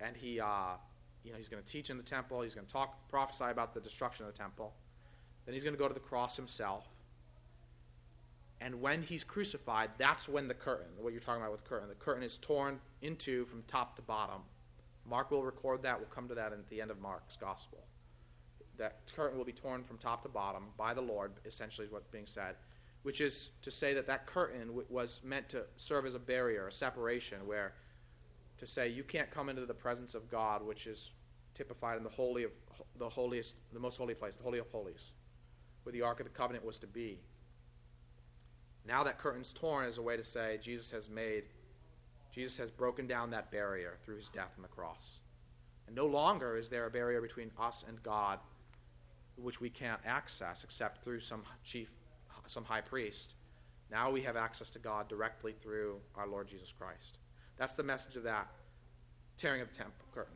[0.00, 0.76] And he, uh,
[1.24, 2.42] you know, he's going to teach in the temple.
[2.42, 4.72] He's going to talk, prophesy about the destruction of the temple.
[5.46, 6.86] Then he's going to go to the cross himself.
[8.60, 11.88] And when he's crucified, that's when the curtain, what you're talking about with the curtain,
[11.88, 14.42] the curtain is torn into from top to bottom.
[15.04, 15.98] Mark will record that.
[15.98, 17.84] We'll come to that at the end of Mark's gospel.
[18.78, 22.06] That curtain will be torn from top to bottom by the Lord, essentially, is what's
[22.06, 22.54] being said
[23.04, 26.66] which is to say that that curtain w- was meant to serve as a barrier,
[26.66, 27.74] a separation, where
[28.56, 31.10] to say you can't come into the presence of God, which is
[31.54, 32.50] typified in the holy of
[32.98, 35.12] the holiest, the most holy place, the holy of holies,
[35.82, 37.20] where the ark of the covenant was to be.
[38.86, 41.44] Now that curtain's torn as a way to say Jesus has made,
[42.32, 45.18] Jesus has broken down that barrier through his death on the cross.
[45.86, 48.38] And no longer is there a barrier between us and God
[49.36, 51.90] which we can't access except through some chief
[52.50, 53.34] some high priest.
[53.90, 57.18] Now we have access to God directly through our Lord Jesus Christ.
[57.56, 58.48] That's the message of that
[59.36, 60.34] tearing of the temple curtain.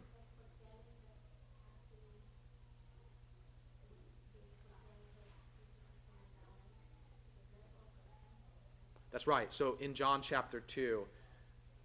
[9.11, 9.53] That's right.
[9.53, 11.05] So in John chapter 2,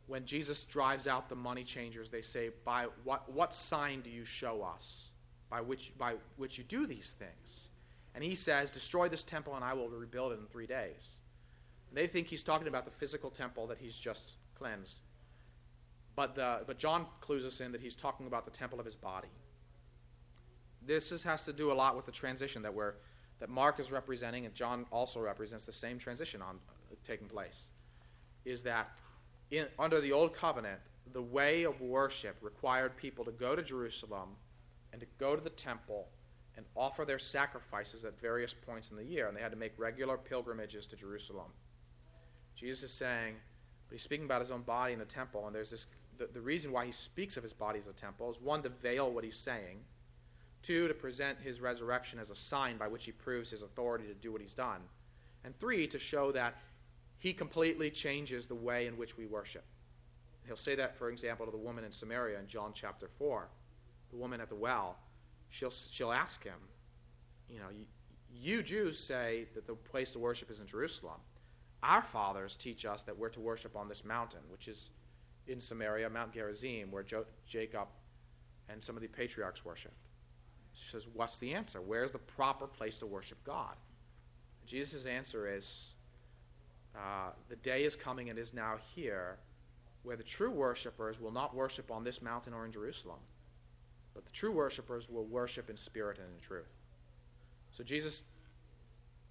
[0.07, 4.25] when Jesus drives out the money changers, they say, By what, what sign do you
[4.25, 5.09] show us
[5.49, 7.69] by which, by which you do these things?
[8.15, 11.09] And he says, Destroy this temple and I will rebuild it in three days.
[11.89, 14.99] And they think he's talking about the physical temple that he's just cleansed.
[16.15, 18.95] But, the, but John clues us in that he's talking about the temple of his
[18.95, 19.29] body.
[20.85, 22.93] This is, has to do a lot with the transition that, we're,
[23.39, 27.67] that Mark is representing, and John also represents the same transition on, uh, taking place.
[28.45, 28.91] is that
[29.49, 30.79] in, under the Old Covenant,
[31.13, 34.29] the way of worship required people to go to Jerusalem
[34.91, 36.07] and to go to the temple
[36.55, 39.73] and offer their sacrifices at various points in the year, and they had to make
[39.77, 41.51] regular pilgrimages to Jerusalem.
[42.55, 43.35] Jesus is saying,
[43.87, 45.87] but he's speaking about his own body in the temple, and there's this
[46.17, 48.69] the, the reason why he speaks of his body as a temple is one, to
[48.69, 49.79] veil what he's saying,
[50.61, 54.13] two, to present his resurrection as a sign by which he proves his authority to
[54.13, 54.81] do what he's done,
[55.43, 56.55] and three, to show that
[57.17, 59.63] he completely changes the way in which we worship.
[60.45, 63.47] He'll say that, for example, to the woman in Samaria in John chapter 4.
[64.11, 64.97] The woman at the well,
[65.53, 66.59] she'll, she'll ask him,
[67.47, 67.85] You know, you,
[68.33, 71.19] you Jews say that the place to worship is in Jerusalem.
[71.83, 74.89] Our fathers teach us that we're to worship on this mountain, which is
[75.47, 77.87] in Samaria, Mount Gerizim, where jo- Jacob
[78.69, 79.93] and some of the patriarchs worshipped.
[80.73, 81.81] She says, What's the answer?
[81.81, 83.75] Where's the proper place to worship God?
[84.65, 85.93] Jesus' answer is,
[86.95, 89.37] uh, The day is coming and is now here
[90.01, 93.19] where the true worshippers will not worship on this mountain or in Jerusalem,
[94.13, 96.71] but the true worshippers will worship in spirit and in truth.
[97.71, 98.21] So Jesus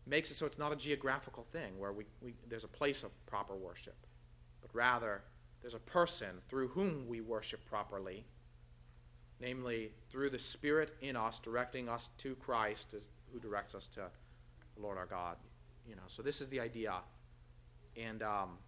[0.07, 3.11] makes it so it's not a geographical thing where we, we, there's a place of
[3.27, 3.97] proper worship,
[4.61, 5.23] but rather
[5.61, 8.25] there's a person through whom we worship properly,
[9.41, 14.01] namely through the Spirit in us, directing us to Christ, as, who directs us to
[14.75, 15.37] the Lord our God.
[15.89, 16.95] You know, so this is the idea,
[17.97, 18.59] and um,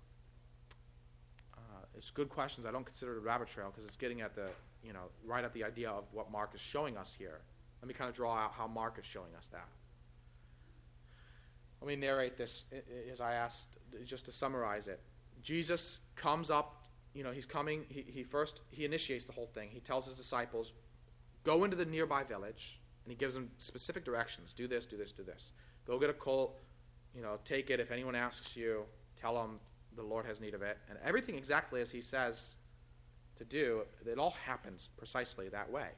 [1.54, 1.58] uh,
[1.96, 2.66] it's good questions.
[2.66, 4.48] I don't consider it a rabbit trail because it's getting at the,
[4.84, 7.40] you know, right at the idea of what Mark is showing us here.
[7.80, 9.68] Let me kind of draw out how Mark is showing us that.
[11.80, 12.64] Let me narrate this
[13.10, 15.00] as I asked, just to summarize it.
[15.42, 19.70] Jesus comes up you know, he's coming, he, he first, he initiates the whole thing.
[19.72, 20.72] He tells his disciples,
[21.44, 24.52] go into the nearby village, and he gives them specific directions.
[24.52, 25.52] Do this, do this, do this.
[25.86, 26.60] Go get a colt,
[27.14, 27.78] you know, take it.
[27.78, 28.82] If anyone asks you,
[29.20, 29.60] tell them
[29.96, 30.76] the Lord has need of it.
[30.90, 32.56] And everything exactly as he says
[33.36, 35.88] to do, it all happens precisely that way.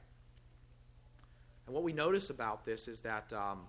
[1.66, 3.60] And what we notice about this is that um,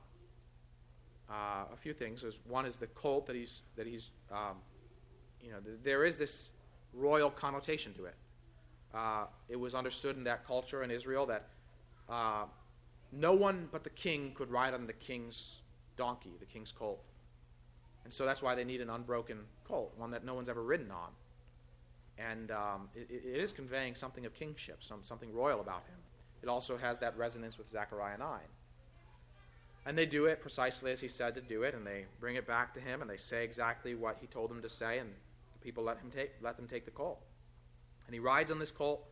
[1.30, 2.24] uh, a few things.
[2.24, 4.58] Is one is the colt that he's that he's um,
[5.42, 6.52] you know there is this
[6.94, 8.16] royal connotation to it.
[8.94, 11.48] Uh, it was understood in that culture in Israel that
[12.10, 12.46] uh,
[13.12, 15.60] no one but the king could ride on the king's
[15.98, 17.04] donkey, the king's colt.
[18.06, 20.92] And so that's why they need an unbroken colt, one that no one's ever ridden
[20.92, 21.10] on.
[22.18, 25.98] And um, it, it is conveying something of kingship, some, something royal about him.
[26.42, 28.40] It also has that resonance with Zechariah 9.
[29.86, 32.46] And they do it precisely as he said to do it, and they bring it
[32.46, 35.10] back to him, and they say exactly what he told them to say, and
[35.54, 37.22] the people let him take let them take the colt.
[38.06, 39.06] And he rides on this colt,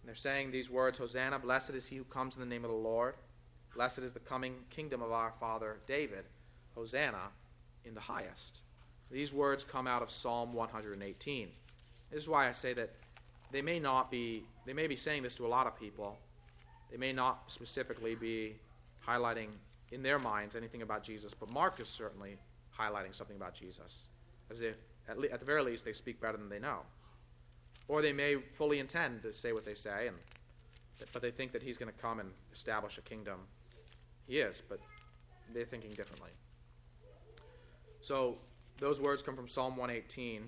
[0.00, 2.70] and they're saying these words, Hosanna, blessed is he who comes in the name of
[2.70, 3.14] the Lord.
[3.74, 6.24] Blessed is the coming kingdom of our father David.
[6.74, 7.28] Hosanna
[7.84, 8.60] in the highest.
[9.10, 11.48] These words come out of Psalm 118.
[12.10, 12.90] This is why I say that
[13.52, 16.18] they may not be they may be saying this to a lot of people.
[16.90, 18.56] They may not specifically be
[19.06, 19.48] highlighting
[19.92, 22.36] in their minds anything about Jesus, but Mark is certainly
[22.76, 24.08] highlighting something about Jesus,
[24.50, 24.76] as if
[25.08, 26.80] at, le- at the very least, they speak better than they know.
[27.88, 30.16] Or they may fully intend to say what they say, and,
[31.12, 33.40] but they think that he's going to come and establish a kingdom.
[34.26, 34.78] He is, but
[35.52, 36.30] they're thinking differently.
[38.00, 38.38] So
[38.78, 40.42] those words come from Psalm 118,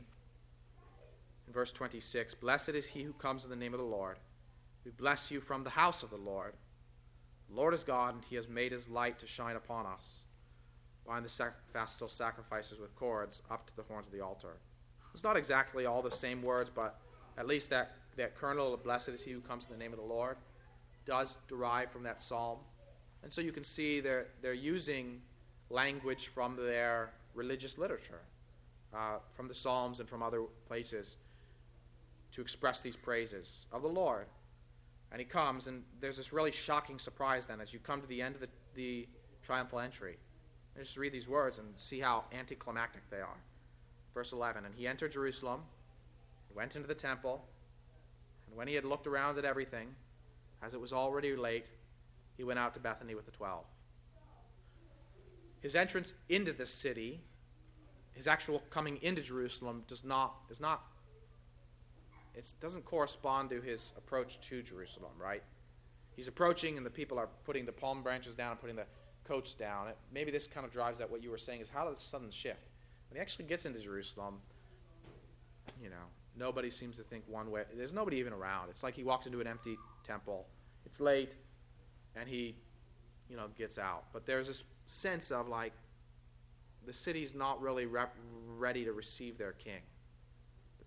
[1.46, 2.34] in verse 26.
[2.34, 4.18] Blessed is he who comes in the name of the Lord.
[4.84, 6.54] We bless you from the house of the Lord.
[7.48, 10.24] The Lord is God, and he has made his light to shine upon us
[11.06, 14.56] bind the sac- fastal sacrifices with cords up to the horns of the altar.
[15.14, 17.00] It's not exactly all the same words, but
[17.36, 19.98] at least that, that kernel of blessed is he who comes in the name of
[19.98, 20.36] the Lord
[21.04, 22.58] does derive from that psalm.
[23.22, 25.20] And so you can see they're, they're using
[25.70, 28.20] language from their religious literature,
[28.94, 31.16] uh, from the Psalms and from other places,
[32.32, 34.26] to express these praises of the Lord.
[35.10, 38.22] And he comes, and there's this really shocking surprise then as you come to the
[38.22, 39.08] end of the, the
[39.42, 40.16] triumphal entry.
[40.74, 43.36] Let's just read these words and see how anticlimactic they are.
[44.14, 45.60] Verse 11 And he entered Jerusalem,
[46.48, 47.44] he went into the temple,
[48.46, 49.88] and when he had looked around at everything,
[50.62, 51.66] as it was already late,
[52.36, 53.64] he went out to Bethany with the twelve.
[55.60, 57.20] His entrance into the city,
[58.12, 60.82] his actual coming into Jerusalem, does not, is not,
[62.34, 65.42] it doesn't correspond to his approach to Jerusalem, right?
[66.16, 68.86] He's approaching, and the people are putting the palm branches down and putting the
[69.24, 69.88] coats down.
[69.88, 72.04] It, maybe this kind of drives at what you were saying is how does the
[72.04, 72.68] sudden shift?
[73.08, 74.40] When he actually gets into Jerusalem,
[75.82, 76.04] you know,
[76.36, 77.64] nobody seems to think one way.
[77.76, 78.70] There's nobody even around.
[78.70, 80.46] It's like he walks into an empty temple.
[80.86, 81.34] It's late,
[82.16, 82.56] and he,
[83.28, 84.04] you know, gets out.
[84.12, 85.72] But there's this sense of like
[86.84, 88.16] the city's not really rep-
[88.56, 89.80] ready to receive their king.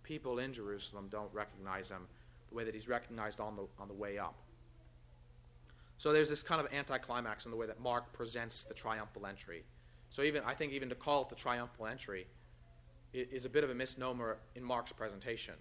[0.06, 2.08] People in Jerusalem don't recognize him
[2.50, 4.36] the way that he's recognized on the, on the way up.
[5.98, 9.64] So there's this kind of anticlimax in the way that Mark presents the triumphal entry.
[10.10, 12.28] So even I think even to call it the triumphal entry
[13.14, 15.56] is a bit of a misnomer in Mark's presentation.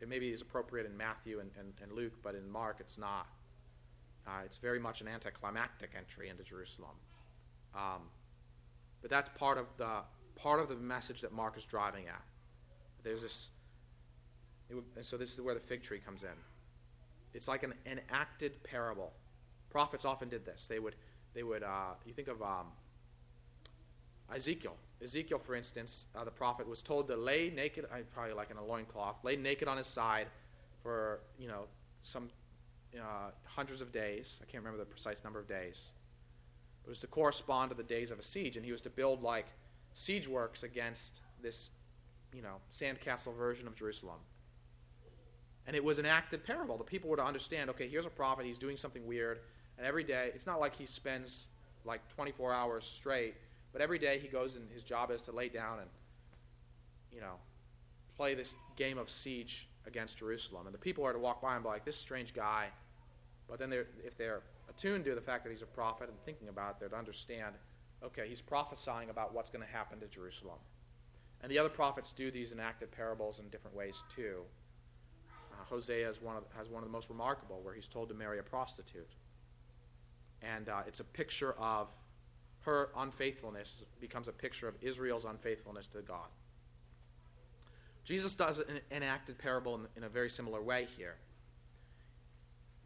[0.00, 3.26] It maybe is appropriate in Matthew and, and, and Luke, but in Mark it's not.
[4.26, 6.96] Uh, it's very much an anticlimactic entry into Jerusalem.
[7.74, 8.02] Um,
[9.00, 10.02] but that's part of the
[10.36, 12.22] part of the message that Mark is driving at.
[13.02, 13.50] There's this,
[14.70, 16.36] and so this is where the fig tree comes in.
[17.34, 19.12] It's like an enacted parable.
[19.70, 20.66] Prophets often did this.
[20.66, 20.96] They would,
[21.34, 21.62] they would.
[21.62, 22.66] Uh, you think of um,
[24.34, 24.76] Ezekiel.
[25.02, 28.64] Ezekiel, for instance, uh, the prophet was told to lay naked, probably like in a
[28.64, 30.26] loincloth, lay naked on his side
[30.82, 31.64] for you know
[32.02, 32.28] some
[32.96, 34.40] uh, hundreds of days.
[34.42, 35.90] I can't remember the precise number of days.
[36.84, 39.22] It was to correspond to the days of a siege, and he was to build
[39.22, 39.46] like
[39.94, 41.70] siege works against this,
[42.32, 44.18] you know, sandcastle version of Jerusalem.
[45.68, 46.78] And it was an acted parable.
[46.78, 49.40] The people were to understand, okay, here's a prophet, he's doing something weird,
[49.76, 51.46] and every day, it's not like he spends
[51.84, 53.34] like 24 hours straight,
[53.72, 55.88] but every day he goes and his job is to lay down and,
[57.12, 57.34] you know,
[58.16, 60.66] play this game of siege against Jerusalem.
[60.66, 62.68] And the people are to walk by and be like, this strange guy.
[63.46, 66.48] But then they're, if they're attuned to the fact that he's a prophet and thinking
[66.48, 67.54] about it, they're to understand,
[68.02, 70.58] okay, he's prophesying about what's going to happen to Jerusalem.
[71.42, 74.40] And the other prophets do these enacted parables in different ways too.
[75.68, 78.42] Hosea one of, has one of the most remarkable, where he's told to marry a
[78.42, 79.10] prostitute.
[80.42, 81.88] And uh, it's a picture of
[82.60, 86.28] her unfaithfulness, becomes a picture of Israel's unfaithfulness to God.
[88.04, 91.16] Jesus does an enacted parable in, in a very similar way here.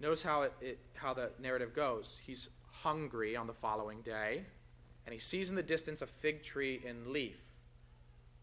[0.00, 2.20] Notice how, it, it, how the narrative goes.
[2.26, 4.42] He's hungry on the following day,
[5.06, 7.38] and he sees in the distance a fig tree in leaf.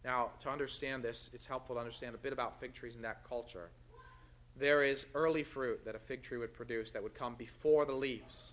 [0.04, 3.28] Now, to understand this, it's helpful to understand a bit about fig trees in that
[3.28, 3.70] culture.
[4.60, 7.92] There is early fruit that a fig tree would produce that would come before the
[7.92, 8.50] leaves.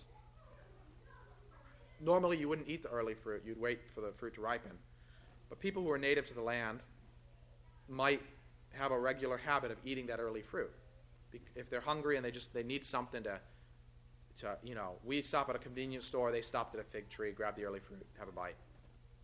[2.00, 4.72] Normally, you wouldn't eat the early fruit, you'd wait for the fruit to ripen.
[5.48, 6.80] But people who are native to the land
[7.88, 8.22] might
[8.70, 10.72] have a regular habit of eating that early fruit
[11.54, 13.38] if they're hungry and they just they need something to,
[14.38, 17.32] to you know, we stop at a convenience store, they stopped at a fig tree,
[17.32, 18.56] grab the early fruit, have a bite,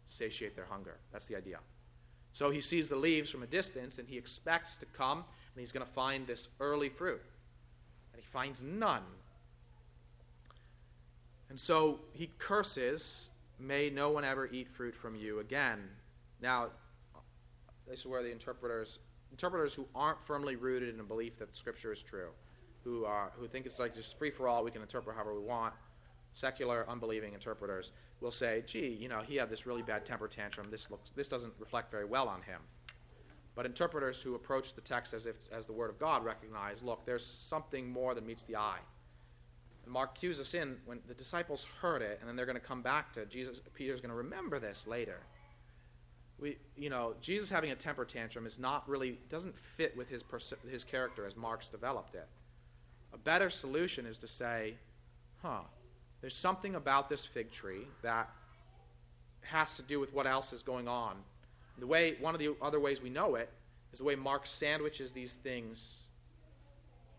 [0.08, 0.98] satiate their hunger.
[1.12, 1.58] That's the idea.
[2.32, 5.24] So he sees the leaves from a distance and he expects to come
[5.54, 7.22] and he's going to find this early fruit.
[8.12, 9.02] And he finds none.
[11.48, 15.78] And so he curses, May no one ever eat fruit from you again.
[16.40, 16.68] Now,
[17.88, 18.98] this is where the interpreters
[19.30, 22.28] interpreters who aren't firmly rooted in a belief that Scripture is true,
[22.84, 25.44] who, are, who think it's like just free for all, we can interpret however we
[25.44, 25.74] want,
[26.34, 27.90] secular, unbelieving interpreters
[28.20, 30.68] will say, gee, you know, he had this really bad temper tantrum.
[30.70, 32.60] This, looks, this doesn't reflect very well on him.
[33.54, 37.04] But interpreters who approach the text as if as the Word of God recognize, look,
[37.04, 38.80] there's something more than meets the eye.
[39.84, 42.66] And Mark cues us in when the disciples heard it, and then they're going to
[42.66, 43.60] come back to Jesus.
[43.74, 45.20] Peter's going to remember this later
[46.38, 50.22] we, you know, Jesus having a temper tantrum is not really doesn't fit with his
[50.22, 52.28] pers- his character as Mark's developed it.
[53.12, 54.74] A better solution is to say,
[55.42, 55.60] huh,
[56.20, 58.28] there's something about this fig tree that
[59.42, 61.16] has to do with what else is going on.
[61.78, 63.50] The way one of the other ways we know it
[63.92, 66.04] is the way Mark sandwiches these things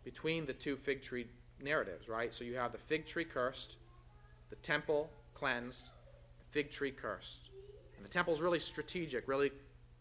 [0.03, 1.27] between the two fig tree
[1.61, 2.33] narratives, right?
[2.33, 3.77] So you have the fig tree cursed,
[4.49, 5.89] the temple cleansed,
[6.39, 7.49] the fig tree cursed.
[7.95, 9.51] And the temple is really strategic, really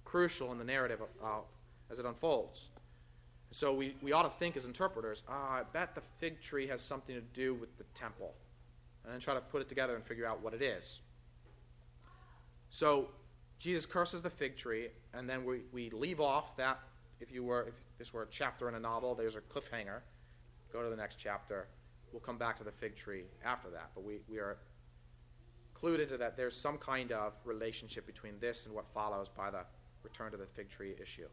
[0.04, 1.40] crucial in the narrative uh,
[1.90, 2.68] as it unfolds.
[3.50, 6.82] So we, we ought to think as interpreters, ah, I bet the fig tree has
[6.82, 8.34] something to do with the temple.
[9.04, 11.00] And then try to put it together and figure out what it is.
[12.70, 13.10] So
[13.58, 16.80] Jesus curses the fig tree, and then we, we leave off that.
[17.20, 20.00] If you were if this were a chapter in a novel, there's a cliffhanger.
[20.72, 21.68] Go to the next chapter.
[22.12, 23.90] We'll come back to the fig tree after that.
[23.94, 24.58] But we, we are
[25.80, 29.64] clued into that there's some kind of relationship between this and what follows by the
[30.02, 31.28] return to the fig tree issue.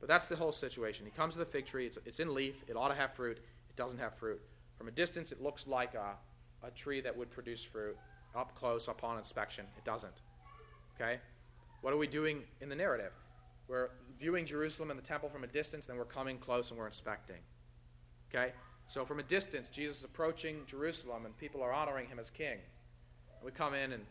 [0.00, 1.04] But that's the whole situation.
[1.04, 3.38] He comes to the fig tree, it's, it's in leaf, it ought to have fruit,
[3.38, 4.40] it doesn't have fruit.
[4.78, 6.14] From a distance, it looks like a,
[6.66, 7.96] a tree that would produce fruit.
[8.34, 10.14] Up close, upon inspection, it doesn't.
[11.00, 11.18] Okay?
[11.80, 13.12] What are we doing in the narrative?
[13.68, 13.88] We're
[14.18, 17.38] viewing Jerusalem and the temple from a distance, then we're coming close and we're inspecting.
[18.28, 18.52] Okay?
[18.86, 22.58] So from a distance, Jesus is approaching Jerusalem and people are honoring him as king.
[23.42, 24.04] We come in and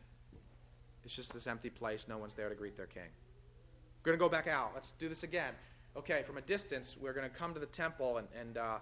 [1.03, 2.07] it's just this empty place.
[2.07, 3.03] No one's there to greet their king.
[3.99, 4.71] We're going to go back out.
[4.73, 5.53] Let's do this again.
[5.97, 8.77] Okay, from a distance, we're going to come to the temple and, and uh,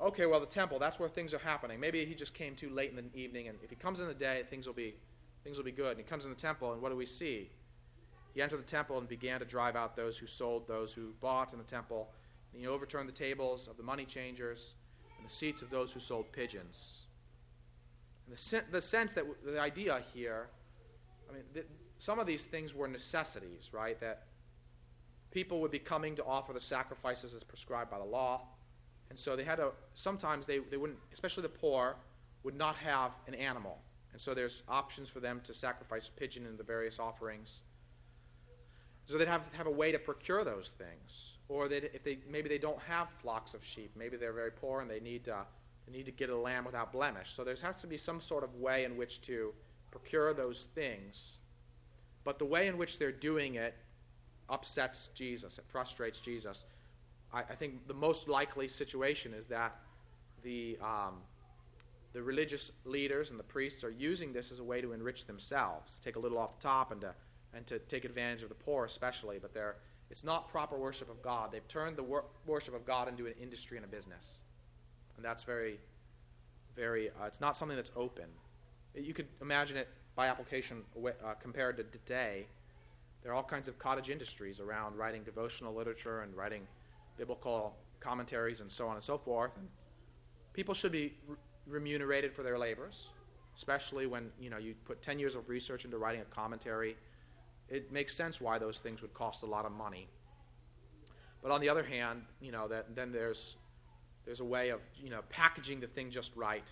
[0.00, 1.78] okay, well, the temple, that's where things are happening.
[1.78, 4.14] Maybe he just came too late in the evening, and if he comes in the
[4.14, 4.94] day, things will be,
[5.48, 5.92] things will be good.
[5.92, 7.50] And he comes in the temple, and what do we see?
[8.34, 11.52] he entered the temple and began to drive out those who sold, those who bought
[11.52, 12.10] in the temple.
[12.52, 14.74] And he overturned the tables of the money changers
[15.16, 17.06] and the seats of those who sold pigeons.
[18.26, 20.50] And the, sen- the sense that w- the idea here,
[21.28, 23.98] I mean, th- some of these things were necessities, right?
[23.98, 24.24] That
[25.32, 28.42] people would be coming to offer the sacrifices as prescribed by the law.
[29.10, 31.96] And so they had to, sometimes they, they wouldn't, especially the poor,
[32.44, 33.78] would not have an animal.
[34.12, 37.60] And so there's options for them to sacrifice a pigeon in the various offerings.
[39.06, 41.32] So they'd have, have a way to procure those things.
[41.48, 43.92] Or they'd, if they, maybe they don't have flocks of sheep.
[43.96, 47.32] Maybe they're very poor and they need, they need to get a lamb without blemish.
[47.32, 49.54] So there has to be some sort of way in which to
[49.90, 51.38] procure those things.
[52.24, 53.74] But the way in which they're doing it
[54.50, 56.64] upsets Jesus, it frustrates Jesus.
[57.32, 59.76] I, I think the most likely situation is that
[60.42, 61.14] the, um,
[62.12, 66.00] the religious leaders and the priests are using this as a way to enrich themselves,
[66.02, 67.14] take a little off the top and to,
[67.54, 69.38] and to take advantage of the poor, especially.
[69.38, 69.76] But they're,
[70.10, 71.52] it's not proper worship of God.
[71.52, 74.40] They've turned the wor- worship of God into an industry and a business.
[75.16, 75.78] And that's very,
[76.74, 78.26] very, uh, it's not something that's open.
[78.94, 82.46] You could imagine it by application uh, compared to today.
[83.22, 86.66] There are all kinds of cottage industries around writing devotional literature and writing
[87.16, 89.50] biblical commentaries and so on and so forth.
[89.56, 89.68] And
[90.54, 91.14] people should be
[91.68, 93.08] remunerated for their labors,
[93.56, 96.96] especially when you know you put 10 years of research into writing a commentary.
[97.68, 100.08] It makes sense why those things would cost a lot of money.
[101.42, 103.56] But on the other hand, you know that then there's
[104.24, 106.66] there's a way of you know packaging the thing just right,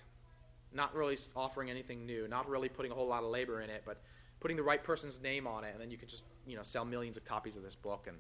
[0.73, 3.83] not really offering anything new, not really putting a whole lot of labor in it,
[3.85, 4.03] but
[4.41, 6.85] putting the right person's name on it, and then you could just you know sell
[6.85, 8.17] millions of copies of this book, and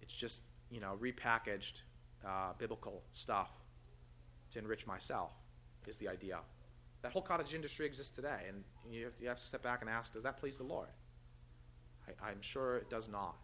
[0.00, 1.82] it's just you know repackaged
[2.26, 3.50] uh, biblical stuff
[4.50, 5.32] to enrich myself
[5.86, 6.38] is the idea.
[7.02, 9.90] That whole cottage industry exists today, and you have, you have to step back and
[9.90, 10.88] ask, does that please the Lord?
[12.22, 13.36] I, am sure it does not.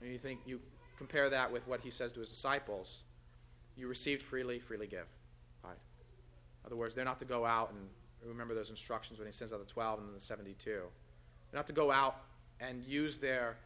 [0.00, 0.60] And you think you
[0.98, 3.02] compare that with what he says to his disciples:
[3.76, 5.06] "You received freely, freely give."
[5.62, 5.72] Right.
[5.72, 7.80] In other words, they're not to go out and
[8.26, 10.80] remember those instructions when he sends out the twelve and then the seventy-two.
[11.50, 12.16] They're not to go out
[12.60, 13.56] and use their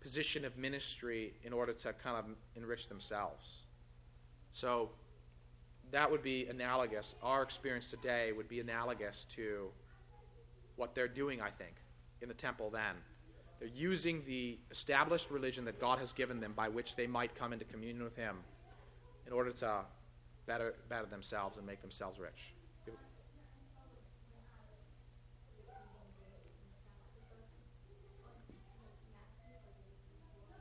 [0.00, 2.24] position of ministry in order to kind of
[2.54, 3.62] enrich themselves.
[4.52, 4.90] So
[5.92, 7.14] that would be analogous.
[7.22, 9.70] Our experience today would be analogous to
[10.76, 11.74] what they're doing, I think,
[12.20, 12.96] in the temple then.
[13.58, 17.52] They're using the established religion that God has given them by which they might come
[17.52, 18.36] into communion with Him
[19.26, 19.80] in order to
[20.46, 22.52] better, better themselves and make themselves rich.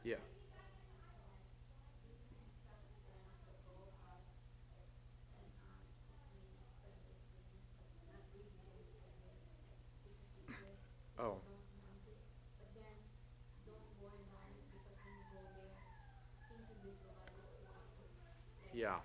[0.04, 0.16] Yeah.
[11.18, 11.38] Oh.
[18.86, 18.98] Yeah.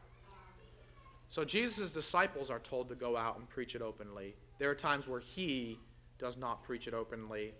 [1.30, 4.34] So Jesus' disciples are told to go out and preach it openly.
[4.58, 5.78] There are times where he
[6.18, 7.54] does not preach it openly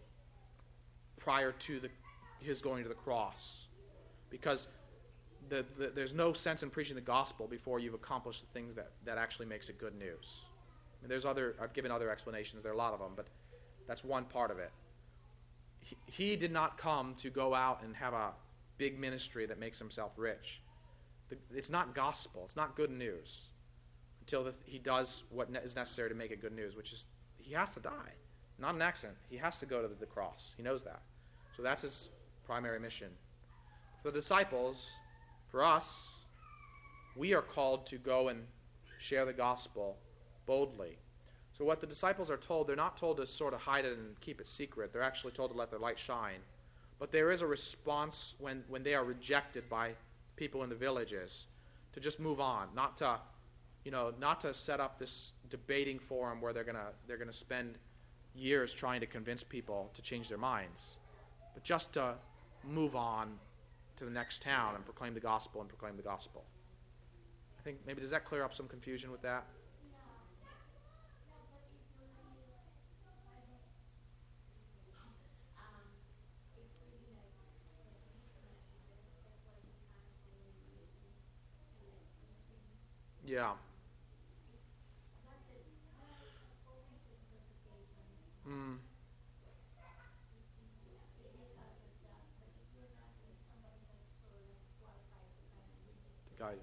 [1.18, 1.88] prior to the,
[2.40, 3.68] his going to the cross.
[4.28, 4.66] Because
[5.48, 8.90] the, the, there's no sense in preaching the gospel before you've accomplished the things that,
[9.06, 10.40] that actually makes it good news.
[11.00, 13.28] And there's other, I've given other explanations, there are a lot of them, but
[13.88, 14.72] that's one part of it.
[15.80, 18.32] He, he did not come to go out and have a
[18.76, 20.60] big ministry that makes himself rich.
[21.54, 23.42] It's not gospel, it's not good news
[24.20, 27.04] until the, he does what is necessary to make it good news, which is
[27.38, 28.12] he has to die.
[28.58, 29.16] Not an accident.
[29.28, 30.52] He has to go to the, the cross.
[30.56, 31.00] He knows that.
[31.56, 32.08] So that's his
[32.44, 33.08] primary mission.
[34.02, 34.88] For the disciples,
[35.50, 36.16] for us,
[37.16, 38.44] we are called to go and
[38.98, 39.96] share the gospel
[40.46, 40.98] boldly.
[41.56, 44.18] So, what the disciples are told, they're not told to sort of hide it and
[44.20, 44.92] keep it secret.
[44.92, 46.40] They're actually told to let their light shine.
[46.98, 49.92] But there is a response when, when they are rejected by
[50.40, 51.46] people in the villages
[51.92, 53.18] to just move on, not to,
[53.84, 57.76] you know, not to set up this debating forum where they're to they're to spend
[58.34, 60.96] years trying to convince people to change their minds,
[61.54, 62.14] but just to
[62.64, 63.38] move on
[63.98, 66.42] to the next town and proclaim the gospel and proclaim the gospel.
[67.58, 69.44] I think maybe does that clear up some confusion with that?
[83.30, 83.52] Yeah.
[88.48, 88.78] Mm.
[96.38, 96.58] Guide.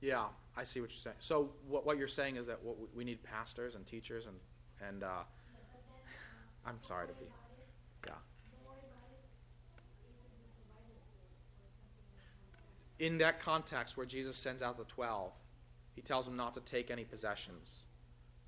[0.00, 0.24] Yeah,
[0.56, 1.16] I see what you're saying.
[1.18, 4.40] So what, what you're saying is that what we- we need pastors and teachers and
[4.80, 5.24] and uh,
[6.64, 7.26] I'm sorry to be.
[8.06, 8.14] Yeah.
[13.00, 15.32] In that context where Jesus sends out the 12,
[15.94, 17.86] he tells them not to take any possessions,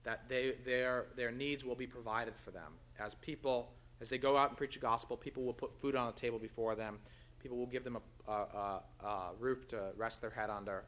[0.04, 2.72] that they, their, their needs will be provided for them.
[3.00, 6.06] As people, as they go out and preach the gospel, people will put food on
[6.06, 6.98] the table before them.
[7.40, 10.84] People will give them a, a, a, a roof to rest their head under.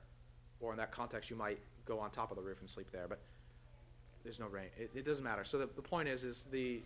[0.61, 3.07] Or in that context, you might go on top of the roof and sleep there.
[3.09, 3.21] But
[4.25, 4.69] there's no rain.
[4.77, 5.43] It, it doesn't matter.
[5.43, 6.83] So the, the point is, is the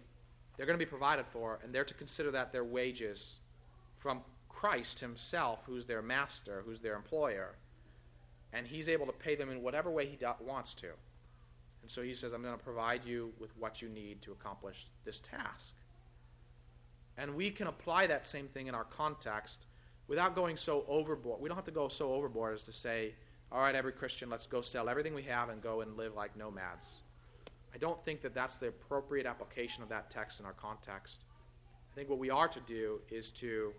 [0.56, 3.36] they're going to be provided for, and they're to consider that their wages
[3.98, 4.22] from
[4.59, 7.54] Christ Himself, who's their master, who's their employer,
[8.52, 10.88] and He's able to pay them in whatever way He wants to.
[11.82, 14.88] And so He says, I'm going to provide you with what you need to accomplish
[15.04, 15.76] this task.
[17.16, 19.66] And we can apply that same thing in our context
[20.09, 21.40] without going so overboard.
[21.40, 23.14] We don't have to go so overboard as to say,
[23.52, 26.36] all right, every Christian, let's go sell everything we have and go and live like
[26.36, 26.88] nomads.
[27.72, 31.22] I don't think that that's the appropriate application of that text in our context.
[31.92, 33.72] I think what we are to do is to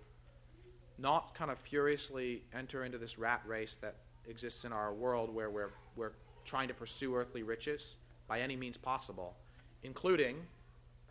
[0.99, 3.95] not kind of furiously enter into this rat race that
[4.27, 6.13] exists in our world where we're, we're
[6.45, 7.95] trying to pursue earthly riches
[8.27, 9.35] by any means possible,
[9.83, 10.37] including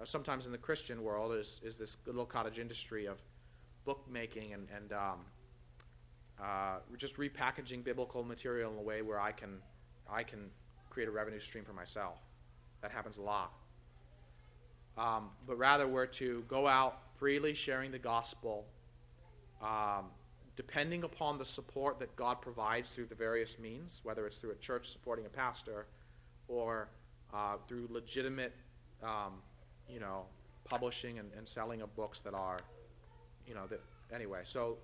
[0.00, 3.18] uh, sometimes in the Christian world is, is this little cottage industry of
[3.84, 5.18] bookmaking and, and um,
[6.42, 9.58] uh, just repackaging biblical material in a way where I can,
[10.10, 10.50] I can
[10.90, 12.18] create a revenue stream for myself.
[12.82, 13.52] That happens a lot.
[14.96, 18.66] Um, but rather, we're to go out freely sharing the gospel,
[19.62, 20.06] um,
[20.56, 24.56] depending upon the support that God provides through the various means, whether it's through a
[24.56, 25.86] church supporting a pastor
[26.48, 26.88] or
[27.32, 28.54] uh, through legitimate,
[29.02, 29.34] um,
[29.88, 30.24] you know,
[30.64, 32.58] publishing and, and, selling of books that are,
[33.46, 33.80] you know, that
[34.14, 34.40] anyway.
[34.44, 34.78] So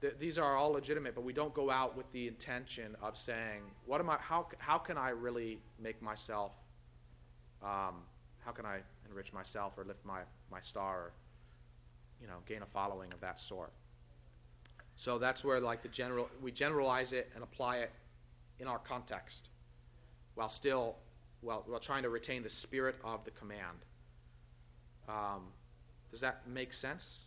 [0.00, 3.62] th- these are all legitimate, but we don't go out with the intention of saying,
[3.86, 4.18] "What am I?
[4.18, 6.52] How how can I really make myself
[7.62, 8.02] um,
[8.44, 10.20] how can I enrich myself or lift my,
[10.50, 11.12] my star or,
[12.20, 13.72] you know, gain a following of that sort?
[15.00, 17.90] So that's where like the general we generalize it and apply it
[18.58, 19.48] in our context
[20.34, 20.96] while still
[21.40, 23.78] while, while trying to retain the spirit of the command.
[25.08, 25.46] Um,
[26.10, 27.20] does that make sense?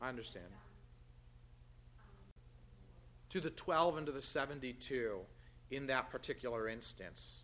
[0.00, 0.44] I understand.
[3.30, 5.18] To the 12 and to the 72,
[5.72, 7.42] in that particular instance,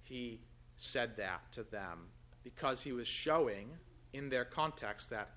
[0.00, 0.40] he
[0.78, 2.06] said that to them
[2.42, 3.68] because he was showing
[4.14, 5.28] in their context that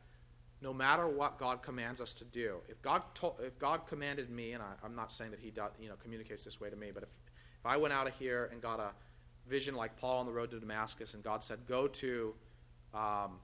[0.63, 4.53] no matter what God commands us to do, if God, told, if God commanded me,
[4.53, 6.91] and I, am not saying that he does, you know, communicates this way to me,
[6.93, 7.09] but if,
[7.59, 8.91] if I went out of here and got a
[9.47, 12.33] vision like Paul on the road to Damascus, and God said, go to,
[12.93, 13.39] um,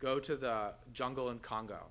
[0.00, 1.86] go to the jungle in Congo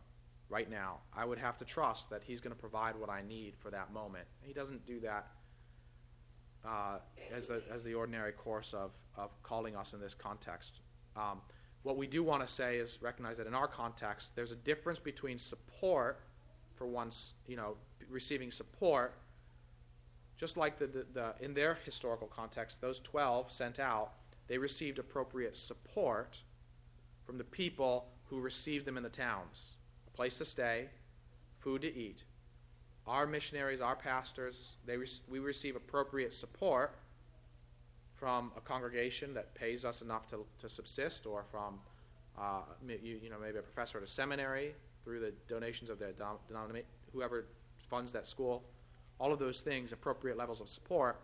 [0.49, 3.55] right now, I would have to trust that he's going to provide what I need
[3.57, 4.25] for that moment.
[4.41, 5.27] He doesn't do that
[6.67, 6.97] uh,
[7.33, 10.81] as, the, as the ordinary course of, of calling us in this context.
[11.15, 11.39] Um,
[11.85, 14.97] what we do want to say is recognize that in our context, there's a difference
[14.97, 16.19] between support
[16.73, 17.75] for one's, you know,
[18.09, 19.13] receiving support,
[20.35, 24.13] just like the, the, the, in their historical context, those 12 sent out,
[24.47, 26.39] they received appropriate support
[27.23, 29.77] from the people who received them in the towns.
[30.07, 30.89] A place to stay,
[31.59, 32.23] food to eat,
[33.05, 36.95] our missionaries, our pastors, they re- we receive appropriate support
[38.17, 41.79] from a congregation that pays us enough to, to subsist, or from
[42.37, 46.13] uh, you, you, know maybe a professor at a seminary through the donations of the
[46.47, 47.45] denomination, whoever
[47.89, 48.63] funds that school.
[49.19, 51.21] All of those things, appropriate levels of support.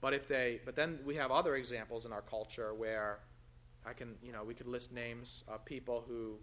[0.00, 3.20] But if they, but then we have other examples in our culture where
[3.86, 6.34] I can, you know, we could list names of people who,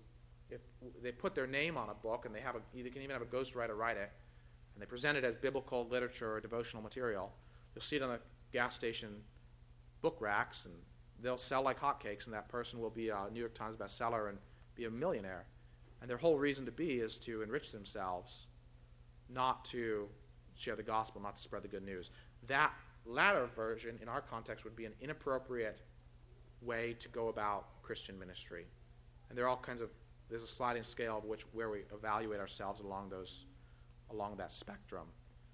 [0.50, 0.62] if
[1.04, 3.22] they put their name on a book and they have a, you can even have
[3.22, 4.12] a ghostwriter write it,
[4.74, 7.32] and they present it as biblical literature or devotional material,
[7.76, 8.20] you'll see it on the
[8.52, 9.10] gas station
[10.02, 10.74] book racks, and
[11.22, 14.38] they'll sell like hotcakes, and that person will be a New York Times bestseller and
[14.76, 15.46] be a millionaire.
[16.02, 18.48] And their whole reason to be is to enrich themselves,
[19.30, 20.08] not to
[20.56, 22.12] share the gospel, not to spread the good news.
[22.48, 22.74] That
[23.06, 25.82] latter version, in our context, would be an inappropriate
[26.62, 28.66] way to go about Christian ministry.
[29.30, 29.90] And there are all kinds of,
[30.30, 33.46] there's a sliding scale of which where we evaluate ourselves along those
[34.12, 35.06] along that spectrum.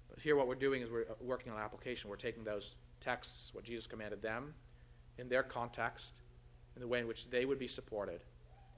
[0.08, 2.08] But here, what we're doing is we're uh, working on application.
[2.08, 2.76] We're taking those
[3.06, 4.52] texts, what Jesus commanded them,
[5.18, 6.14] in their context,
[6.74, 8.20] in the way in which they would be supported.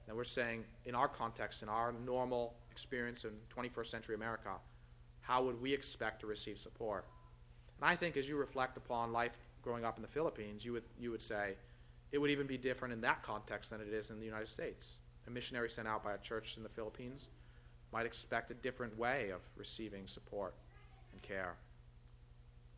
[0.07, 4.51] And we're saying, in our context, in our normal experience in 21st century America,
[5.21, 7.05] how would we expect to receive support?
[7.81, 10.83] And I think as you reflect upon life growing up in the Philippines, you would,
[10.99, 11.55] you would say
[12.11, 14.97] it would even be different in that context than it is in the United States.
[15.27, 17.29] A missionary sent out by a church in the Philippines
[17.91, 20.55] might expect a different way of receiving support
[21.13, 21.55] and care.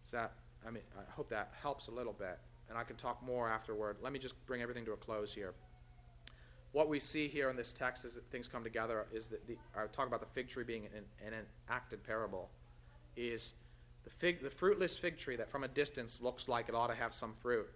[0.05, 0.33] Is that,
[0.65, 2.39] I mean, I hope that helps a little bit
[2.71, 3.97] and I can talk more afterward.
[4.01, 5.53] Let me just bring everything to a close here.
[6.71, 9.87] What we see here in this text as things come together is that the, I
[9.87, 11.33] talk about the fig tree being an, an
[11.67, 12.49] enacted parable,
[13.17, 13.53] is
[14.05, 16.95] the, fig, the fruitless fig tree that from a distance looks like it ought to
[16.95, 17.69] have some fruit,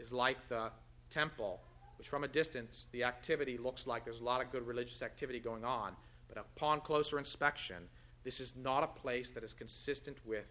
[0.00, 0.70] is like the
[1.10, 1.60] temple,
[1.96, 5.38] which from a distance the activity looks like there's a lot of good religious activity
[5.38, 5.94] going on,
[6.28, 7.84] but upon closer inspection,
[8.24, 10.46] this is not a place that is consistent with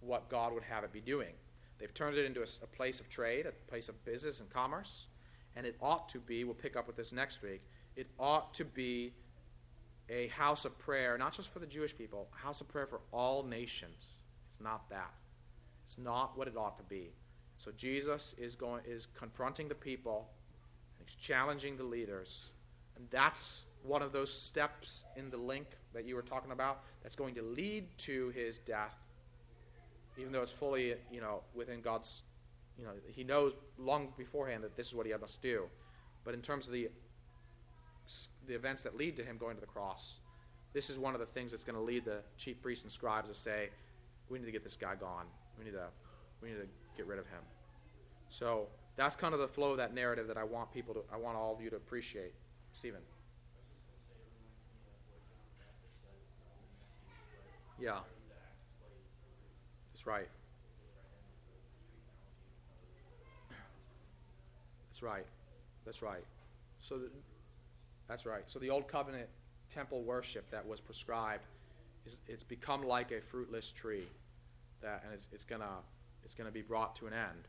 [0.00, 1.32] what God would have it be doing.
[1.78, 5.06] They've turned it into a, a, place of trade, a place of business and commerce,
[5.56, 7.62] and it ought to be, we'll pick up with this next week,
[7.96, 9.12] it ought to be
[10.08, 13.00] a house of prayer, not just for the Jewish people, a house of prayer for
[13.12, 14.04] all nations.
[14.50, 15.12] It's not that.
[15.84, 17.10] It's not what it ought to be.
[17.56, 20.28] So Jesus is going is confronting the people,
[20.98, 22.50] he's challenging the leaders,
[22.96, 27.14] and that's one of those steps in the link that you were talking about that's
[27.14, 28.96] going to lead to his death
[30.18, 32.22] even though it's fully, you know, within God's,
[32.78, 35.64] you know, He knows long beforehand that this is what He must do.
[36.24, 36.88] But in terms of the
[38.46, 40.20] the events that lead to Him going to the cross,
[40.72, 43.28] this is one of the things that's going to lead the chief priests and scribes
[43.28, 43.70] to say,
[44.28, 45.26] "We need to get this guy gone.
[45.58, 45.88] We need to,
[46.40, 47.42] we need to get rid of him."
[48.28, 51.16] So that's kind of the flow of that narrative that I want people to, I
[51.16, 52.32] want all of you to appreciate.
[52.72, 53.00] Stephen.
[57.78, 57.98] Yeah.
[60.06, 60.28] Right.
[64.88, 65.26] That's right.
[65.84, 66.24] That's right.
[66.78, 67.10] So the,
[68.08, 68.44] that's right.
[68.46, 69.28] So the old covenant
[69.74, 71.44] temple worship that was prescribed
[72.06, 74.06] is it's become like a fruitless tree
[74.80, 75.80] that and it's, it's gonna
[76.24, 77.48] it's gonna be brought to an end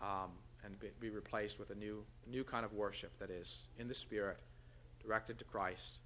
[0.00, 0.30] um,
[0.64, 3.94] and be, be, replaced with a new new kind of worship that is in the
[3.94, 4.38] spirit
[5.02, 5.98] directed to Christ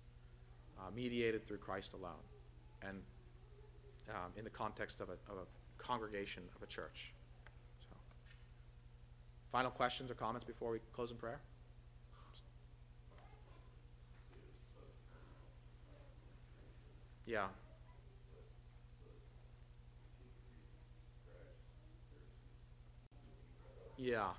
[0.78, 2.24] uh, mediated through Christ alone
[2.82, 3.02] and
[4.08, 7.12] um, in the context of a, of a congregation of a church.
[7.88, 7.96] So,
[9.52, 11.40] final questions or comments before we close in prayer?
[17.26, 17.48] Yeah.
[23.96, 24.32] Yeah.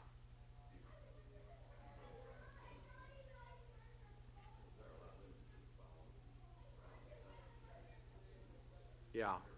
[9.13, 9.50] Yeah.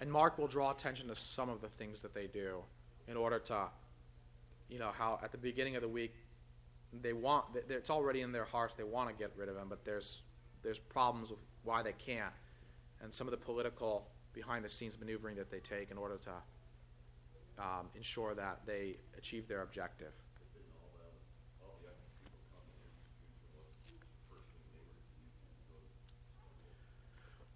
[0.00, 2.62] And Mark will draw attention to some of the things that they do
[3.08, 3.66] in order to,
[4.68, 6.14] you know, how at the beginning of the week
[7.02, 9.84] they want, it's already in their hearts, they want to get rid of him, but
[9.84, 10.22] there's,
[10.62, 12.32] there's problems with why they can't.
[13.02, 17.62] And some of the political behind the scenes maneuvering that they take in order to
[17.62, 20.12] um, ensure that they achieve their objective.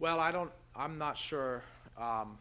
[0.03, 0.51] Well, I don't.
[0.74, 1.62] I'm not sure
[1.98, 2.38] um,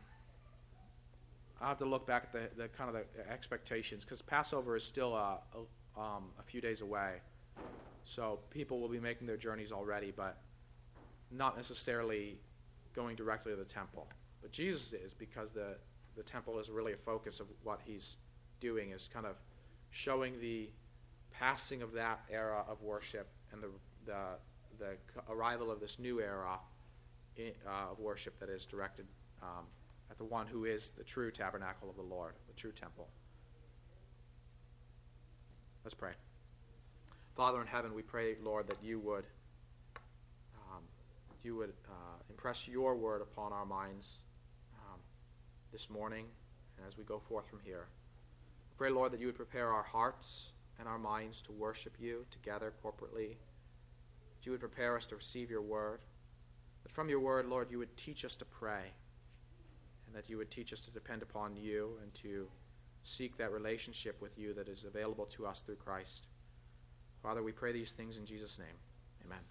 [1.59, 4.84] I have to look back at the, the kind of the expectations because Passover is
[4.84, 7.17] still a, a, um, a few days away.
[8.03, 10.38] So people will be making their journeys already, but
[11.29, 12.39] not necessarily
[12.95, 14.07] going directly to the temple.
[14.41, 15.75] But Jesus is because the,
[16.15, 18.17] the temple is really a focus of what he's
[18.59, 19.36] doing, is kind of
[19.91, 20.69] showing the
[21.32, 23.67] passing of that era of worship and the,
[24.05, 24.15] the,
[24.79, 24.95] the
[25.32, 26.57] arrival of this new era
[27.39, 29.05] uh, of worship that is directed
[29.41, 29.65] um,
[30.09, 33.07] at the one who is the true tabernacle of the Lord, the true temple.
[35.84, 36.11] Let's pray.
[37.36, 39.25] Father in heaven, we pray, Lord, that you would
[40.55, 40.84] um,
[41.43, 44.19] you would uh, impress your word upon our minds
[44.75, 44.99] um,
[45.71, 46.25] this morning
[46.77, 47.88] and as we go forth from here.
[48.71, 52.25] We pray, Lord, that you would prepare our hearts and our minds to worship you
[52.32, 53.38] together corporately.
[54.36, 55.99] That you would prepare us to receive your word.
[56.84, 58.91] That from your word, Lord, you would teach us to pray
[60.07, 62.47] and that you would teach us to depend upon you and to
[63.03, 66.27] seek that relationship with you that is available to us through Christ.
[67.23, 68.77] Father, we pray these things in Jesus' name.
[69.25, 69.51] Amen.